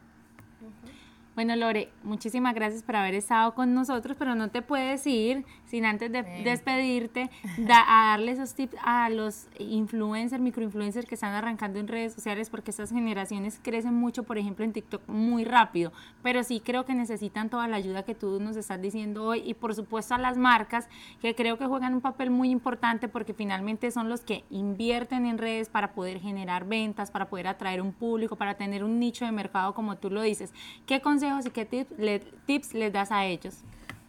Bueno, 1.36 1.54
Lore, 1.54 1.88
muchísimas 2.02 2.54
gracias 2.54 2.82
por 2.82 2.96
haber 2.96 3.14
estado 3.14 3.54
con 3.54 3.72
nosotros, 3.72 4.16
pero 4.18 4.34
no 4.34 4.48
te 4.48 4.62
puedes 4.62 5.06
ir 5.06 5.44
sin 5.64 5.86
antes 5.86 6.10
de 6.10 6.24
despedirte, 6.42 7.30
a 7.70 8.08
darle 8.10 8.32
esos 8.32 8.54
tips 8.54 8.74
a 8.82 9.08
los 9.10 9.46
influencers, 9.60 10.42
microinfluencers 10.42 11.06
que 11.06 11.14
están 11.14 11.32
arrancando 11.32 11.78
en 11.78 11.86
redes 11.86 12.12
sociales, 12.12 12.50
porque 12.50 12.72
estas 12.72 12.90
generaciones 12.90 13.60
crecen 13.62 13.94
mucho, 13.94 14.24
por 14.24 14.38
ejemplo, 14.38 14.64
en 14.64 14.72
TikTok 14.72 15.08
muy 15.08 15.44
rápido, 15.44 15.92
pero 16.22 16.42
sí 16.42 16.60
creo 16.60 16.84
que 16.84 16.94
necesitan 16.94 17.48
toda 17.48 17.68
la 17.68 17.76
ayuda 17.76 18.02
que 18.02 18.16
tú 18.16 18.40
nos 18.40 18.56
estás 18.56 18.82
diciendo 18.82 19.24
hoy 19.24 19.42
y 19.44 19.54
por 19.54 19.76
supuesto 19.76 20.14
a 20.14 20.18
las 20.18 20.36
marcas 20.36 20.88
que 21.22 21.36
creo 21.36 21.56
que 21.56 21.66
juegan 21.66 21.94
un 21.94 22.00
papel 22.00 22.30
muy 22.30 22.50
importante 22.50 23.06
porque 23.06 23.34
finalmente 23.34 23.92
son 23.92 24.08
los 24.08 24.22
que 24.22 24.44
invierten 24.50 25.26
en 25.26 25.38
redes 25.38 25.68
para 25.68 25.92
poder 25.92 26.18
generar 26.18 26.66
ventas, 26.66 27.12
para 27.12 27.28
poder 27.28 27.46
atraer 27.46 27.80
un 27.80 27.92
público, 27.92 28.34
para 28.34 28.54
tener 28.54 28.82
un 28.82 28.98
nicho 28.98 29.24
de 29.24 29.30
mercado 29.32 29.74
como 29.74 29.96
tú 29.96 30.10
lo 30.10 30.22
dices. 30.22 30.52
¿Qué 30.86 31.00
consejos 31.20 31.46
y 31.46 31.50
qué 31.50 31.64
tips, 31.64 31.98
le, 31.98 32.18
tips 32.46 32.74
les 32.74 32.92
das 32.92 33.12
a 33.12 33.24
ellos? 33.24 33.62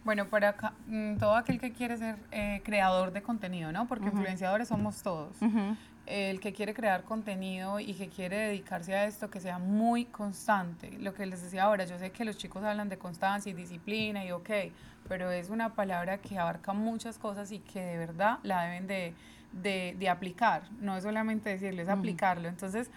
Bueno, 0.04 0.26
para 0.26 0.56
mm, 0.86 1.18
todo 1.18 1.36
aquel 1.36 1.60
que 1.60 1.72
quiere 1.72 1.96
ser 1.96 2.16
eh, 2.32 2.60
creador 2.64 3.12
de 3.12 3.22
contenido, 3.22 3.70
¿no? 3.70 3.86
Porque 3.86 4.06
influenciadores 4.06 4.68
somos 4.68 5.02
todos. 5.02 5.36
El 6.06 6.40
que 6.40 6.52
quiere 6.52 6.74
crear 6.74 7.04
contenido 7.04 7.78
y 7.78 7.94
que 7.94 8.08
quiere 8.08 8.36
dedicarse 8.36 8.94
a 8.94 9.04
esto, 9.04 9.30
que 9.30 9.38
sea 9.38 9.58
muy 9.58 10.06
constante. 10.06 10.90
Lo 10.98 11.14
que 11.14 11.24
les 11.26 11.40
decía 11.42 11.64
ahora, 11.64 11.84
yo 11.84 11.96
sé 11.98 12.10
que 12.10 12.24
los 12.24 12.36
chicos 12.36 12.64
hablan 12.64 12.88
de 12.88 12.98
constancia 12.98 13.50
y 13.50 13.52
disciplina 13.52 14.24
y 14.24 14.32
ok, 14.32 14.50
pero 15.08 15.30
es 15.30 15.50
una 15.50 15.74
palabra 15.74 16.18
que 16.18 16.36
abarca 16.38 16.72
muchas 16.72 17.18
cosas 17.18 17.52
y 17.52 17.60
que 17.60 17.80
de 17.80 17.98
verdad 17.98 18.40
la 18.42 18.62
deben 18.62 18.88
de, 18.88 19.14
de, 19.52 19.94
de 19.96 20.08
aplicar. 20.08 20.64
No 20.80 20.96
es 20.96 21.04
solamente 21.04 21.50
decirles, 21.50 21.88
aplicarlo. 21.88 22.48
Entonces, 22.48 22.90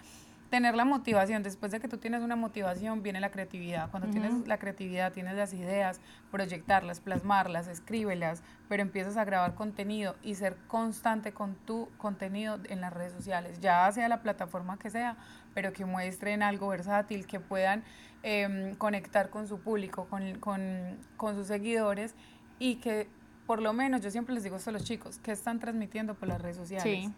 tener 0.50 0.74
la 0.74 0.84
motivación, 0.84 1.42
después 1.42 1.72
de 1.72 1.80
que 1.80 1.88
tú 1.88 1.98
tienes 1.98 2.22
una 2.22 2.36
motivación, 2.36 3.02
viene 3.02 3.20
la 3.20 3.30
creatividad. 3.30 3.90
Cuando 3.90 4.08
tienes 4.08 4.46
la 4.46 4.58
creatividad, 4.58 5.12
tienes 5.12 5.34
las 5.34 5.52
ideas, 5.52 6.00
proyectarlas, 6.30 7.00
plasmarlas, 7.00 7.68
escríbelas, 7.68 8.42
pero 8.68 8.82
empiezas 8.82 9.16
a 9.16 9.24
grabar 9.24 9.54
contenido 9.54 10.16
y 10.22 10.34
ser 10.36 10.56
constante 10.68 11.32
con 11.32 11.54
tu 11.54 11.88
contenido 11.98 12.58
en 12.68 12.80
las 12.80 12.92
redes 12.92 13.12
sociales, 13.12 13.60
ya 13.60 13.90
sea 13.92 14.08
la 14.08 14.22
plataforma 14.22 14.78
que 14.78 14.90
sea, 14.90 15.16
pero 15.54 15.72
que 15.72 15.84
muestren 15.84 16.42
algo 16.42 16.68
versátil, 16.68 17.26
que 17.26 17.40
puedan 17.40 17.82
em, 18.22 18.74
conectar 18.76 19.30
con 19.30 19.48
su 19.48 19.60
público, 19.60 20.06
con, 20.08 20.38
con, 20.38 20.98
con 21.16 21.34
sus 21.34 21.46
seguidores 21.46 22.14
y 22.58 22.76
que 22.76 23.08
por 23.46 23.62
lo 23.62 23.72
menos 23.72 24.00
yo 24.00 24.10
siempre 24.10 24.34
les 24.34 24.42
digo 24.42 24.56
esto 24.56 24.70
a 24.70 24.72
los 24.72 24.84
chicos, 24.84 25.18
que 25.18 25.32
están 25.32 25.60
transmitiendo 25.60 26.14
por 26.14 26.28
las 26.28 26.40
redes 26.40 26.56
sociales. 26.56 27.04
Sí. 27.04 27.12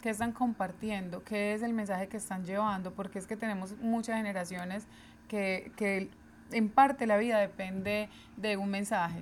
¿Qué 0.00 0.10
están 0.10 0.32
compartiendo? 0.32 1.22
¿Qué 1.24 1.54
es 1.54 1.62
el 1.62 1.72
mensaje 1.72 2.08
que 2.08 2.16
están 2.16 2.44
llevando? 2.44 2.92
Porque 2.92 3.18
es 3.18 3.26
que 3.26 3.36
tenemos 3.36 3.76
muchas 3.78 4.16
generaciones 4.16 4.86
que, 5.28 5.72
que 5.76 6.10
en 6.52 6.68
parte 6.68 7.06
la 7.06 7.16
vida 7.16 7.38
depende 7.38 8.08
de 8.36 8.56
un 8.56 8.70
mensaje. 8.70 9.20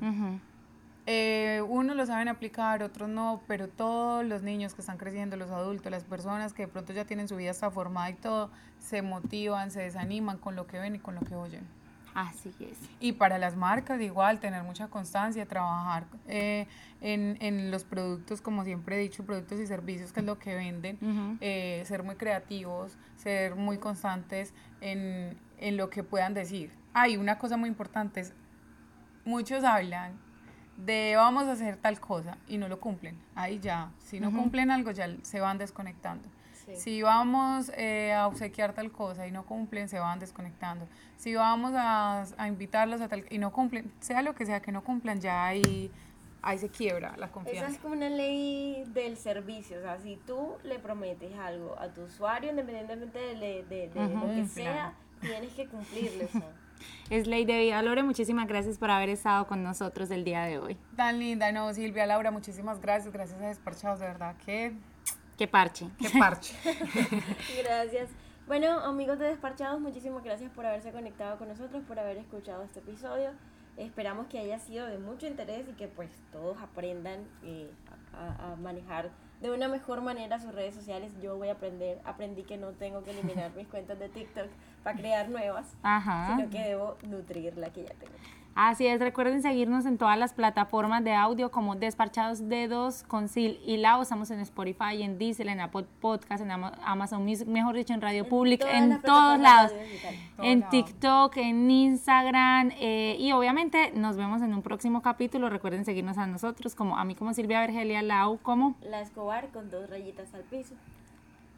Eh, 1.11 1.63
unos 1.67 1.97
lo 1.97 2.05
saben 2.05 2.29
aplicar, 2.29 2.83
otros 2.83 3.09
no, 3.09 3.41
pero 3.47 3.67
todos 3.67 4.25
los 4.27 4.43
niños 4.43 4.75
que 4.75 4.83
están 4.83 4.99
creciendo, 4.99 5.37
los 5.37 5.51
adultos, 5.51 5.91
las 5.91 6.05
personas 6.05 6.53
que 6.53 6.67
de 6.67 6.69
pronto 6.69 6.93
ya 6.93 7.07
tienen 7.07 7.29
su 7.29 7.37
vida 7.37 7.51
hasta 7.51 7.71
formada 7.71 8.11
y 8.11 8.15
todo, 8.15 8.51
se 8.79 9.01
motivan, 9.01 9.71
se 9.71 9.81
desaniman 9.81 10.37
con 10.37 10.55
lo 10.55 10.67
que 10.67 10.79
ven 10.79 10.97
y 10.97 10.99
con 10.99 11.15
lo 11.15 11.23
que 11.23 11.35
oyen. 11.35 11.67
Así 12.15 12.53
es. 12.61 12.79
Y 13.01 13.13
para 13.13 13.39
las 13.39 13.57
marcas 13.57 14.01
igual, 14.01 14.41
tener 14.41 14.63
mucha 14.63 14.89
constancia, 14.89 15.47
trabajar 15.47 16.05
eh, 16.27 16.67
en, 17.01 17.37
en 17.41 17.71
los 17.71 17.85
productos, 17.85 18.41
como 18.41 18.65
siempre 18.65 18.97
he 18.97 19.01
dicho, 19.01 19.25
productos 19.25 19.61
y 19.61 19.67
servicios, 19.67 20.13
que 20.13 20.21
es 20.21 20.27
lo 20.27 20.39
que 20.39 20.55
venden, 20.55 21.39
eh, 21.41 21.83
ser 21.87 22.03
muy 22.03 22.17
creativos, 22.17 22.97
ser 23.17 23.55
muy 23.55 23.79
constantes 23.79 24.53
en, 24.81 25.37
en 25.59 25.77
lo 25.77 25.91
que 25.91 26.03
puedan 26.03 26.35
decir. 26.35 26.73
Hay 26.95 27.17
una 27.17 27.39
cosa 27.39 27.57
muy 27.57 27.69
importante, 27.69 28.21
es, 28.21 28.33
muchos 29.25 29.63
hablan 29.65 30.13
de 30.77 31.15
vamos 31.17 31.45
a 31.45 31.53
hacer 31.53 31.77
tal 31.77 32.01
cosa 32.01 32.39
y 32.47 32.57
no 32.59 32.69
lo 32.69 32.81
cumplen. 32.81 33.17
Ahí 33.35 33.59
ya, 33.59 33.91
si 33.99 34.21
no 34.21 34.33
cumplen 34.33 34.71
algo 34.71 34.91
ya 34.93 35.09
se 35.23 35.41
van 35.41 35.59
desconectando. 35.59 36.29
Si 36.77 37.03
vamos 37.03 37.71
eh, 37.77 38.13
a 38.13 38.27
obsequiar 38.27 38.73
tal 38.73 38.91
cosa 38.93 39.27
y 39.27 39.31
no 39.33 39.45
cumplen, 39.47 39.89
se 39.89 39.99
van 39.99 40.19
desconectando. 40.19 40.87
Si 41.17 41.35
vamos 41.35 41.73
a, 41.75 42.25
a 42.37 42.49
invitarlos 42.49 43.01
a 43.01 43.09
tal 43.09 43.25
y 43.31 43.39
no 43.39 43.53
cumplen, 43.53 43.91
sea 44.01 44.23
lo 44.23 44.35
que 44.35 44.47
sea 44.47 44.61
que 44.61 44.73
no 44.73 44.83
cumplan, 44.85 45.21
ya 45.21 45.47
ahí, 45.47 45.91
ahí 46.43 46.59
se 46.59 46.69
quiebra 46.69 47.17
la 47.17 47.27
Esa 47.27 47.33
confianza. 47.33 47.71
es 47.73 47.79
como 47.79 47.95
una 47.95 48.09
ley 48.09 48.85
del 48.89 49.17
servicio, 49.17 49.79
o 49.79 49.83
sea, 49.83 49.99
si 49.99 50.17
tú 50.27 50.57
le 50.65 50.79
prometes 50.79 51.37
algo 51.39 51.79
a 51.79 51.89
tu 51.89 52.03
usuario, 52.03 52.51
independientemente 52.51 53.19
de, 53.19 53.65
de- 53.65 53.89
de 53.89 54.15
lo 54.15 54.27
que 54.35 54.47
sea, 54.47 54.95
tienes 55.21 55.53
que 55.55 55.67
cumplirlo. 55.67 56.25
o 56.27 56.29
sea. 56.29 56.43
Es 57.11 57.27
Ley 57.27 57.45
de 57.45 57.59
Vida 57.59 57.83
Lore, 57.83 58.05
muchísimas 58.05 58.47
gracias 58.47 58.79
por 58.79 58.89
haber 58.93 59.09
estado 59.09 59.49
con 59.49 59.65
nosotros 59.65 60.13
el 60.13 60.23
día 60.23 60.43
de 60.45 60.61
hoy. 60.61 60.77
Tan 60.95 61.19
linda, 61.19 61.51
no, 61.51 61.75
Silvia, 61.75 62.07
Laura, 62.07 62.31
muchísimas 62.31 62.81
gracias, 62.81 63.13
gracias 63.13 63.43
a 63.43 63.47
Desparchados, 63.49 63.99
de 63.99 64.07
verdad, 64.07 64.37
que, 64.47 64.75
Qué 65.39 65.47
parche. 65.47 65.89
que 65.99 66.11
parche. 66.19 66.55
Gracias. 67.63 68.11
Bueno, 68.47 68.81
amigos 68.81 69.19
de 69.19 69.27
Desparchados, 69.27 69.81
muchísimas 69.81 70.25
gracias 70.25 70.51
por 70.51 70.67
haberse 70.67 70.91
conectado 70.91 71.39
con 71.39 71.49
nosotros, 71.49 71.83
por 71.87 71.99
haber 71.99 72.17
escuchado 72.17 72.63
este 72.65 72.81
episodio. 72.81 73.31
Esperamos 73.77 74.27
que 74.27 74.39
haya 74.41 74.59
sido 74.59 74.87
de 74.87 74.99
mucho 74.99 75.27
interés 75.27 75.69
y 75.69 75.73
que 75.75 75.87
pues 75.87 76.11
todos 76.33 76.61
aprendan 76.61 77.21
eh, 77.45 77.71
a 78.13 78.57
manejar 78.57 79.11
de 79.41 79.51
una 79.51 79.69
mejor 79.69 80.01
manera 80.01 80.41
sus 80.41 80.53
redes 80.55 80.75
sociales. 80.75 81.13
Yo 81.23 81.37
voy 81.37 81.49
a 81.49 81.53
aprender, 81.53 82.01
aprendí 82.05 82.43
que 82.43 82.57
no 82.57 82.73
tengo 82.73 83.05
que 83.05 83.11
eliminar 83.13 83.53
mis 83.57 83.69
cuentas 83.69 83.99
de 83.99 84.09
TikTok 84.09 84.49
para 84.83 84.97
crear 84.99 85.29
nuevas, 85.29 85.67
Ajá. 85.83 86.37
sino 86.37 86.51
que 86.51 86.59
debo 86.59 86.97
nutrir 87.03 87.57
la 87.57 87.71
que 87.73 87.85
ya 87.85 87.95
tengo. 87.95 88.15
Así 88.61 88.89
es, 88.89 88.99
recuerden 88.99 89.41
seguirnos 89.41 89.87
en 89.87 89.99
todas 89.99 90.19
las 90.19 90.33
plataformas 90.33 91.05
de 91.05 91.15
audio 91.15 91.53
como 91.53 91.77
Desparchados 91.77 92.49
Dedos 92.49 93.05
con 93.05 93.29
Sil 93.31 93.63
y 93.65 93.77
Lau. 93.77 94.03
Estamos 94.03 94.33
en 94.33 94.41
Spotify, 94.41 95.01
en 95.01 95.17
Diesel, 95.17 95.49
en 95.49 95.61
Apple 95.61 95.87
Podcast, 96.01 96.43
en 96.43 96.51
Ama- 96.51 96.73
Amazon 96.85 97.23
Music, 97.25 97.47
mejor 97.47 97.77
dicho, 97.77 97.95
en 97.95 98.01
Radio 98.01 98.29
Public, 98.29 98.59
todas 98.59 98.75
en 98.75 98.89
las 98.91 99.03
todos 99.03 99.39
lados. 99.39 99.73
En. 100.39 100.69
TikTok, 100.71 101.37
en 101.37 101.71
Instagram 101.71 102.73
eh, 102.81 103.15
y 103.21 103.31
obviamente 103.31 103.93
nos 103.95 104.17
vemos 104.17 104.43
en 104.43 104.53
un 104.53 104.63
próximo 104.63 105.03
capítulo. 105.03 105.49
Recuerden 105.51 105.85
seguirnos 105.85 106.19
a 106.19 106.27
nosotros 106.27 106.75
como 106.75 106.99
a 106.99 107.05
mí 107.05 107.15
como 107.15 107.33
Silvia 107.35 107.61
Vergelia, 107.61 108.03
Lau 108.03 108.39
como 108.39 108.75
La 108.83 109.01
Escobar 109.03 109.51
con 109.53 109.71
dos 109.71 109.89
rayitas 109.89 110.35
al 110.35 110.43
piso. 110.43 110.75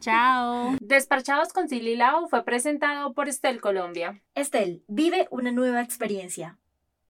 chao. 0.01 0.75
Desparchados 0.81 1.51
con 1.51 1.67
Silly 1.67 1.95
Lau 1.95 2.27
fue 2.29 2.43
presentado 2.45 3.13
por 3.13 3.27
Estel 3.27 3.59
Colombia. 3.59 4.21
Estel, 4.35 4.83
vive 4.87 5.27
una 5.31 5.51
nueva 5.51 5.81
experiencia. 5.81 6.59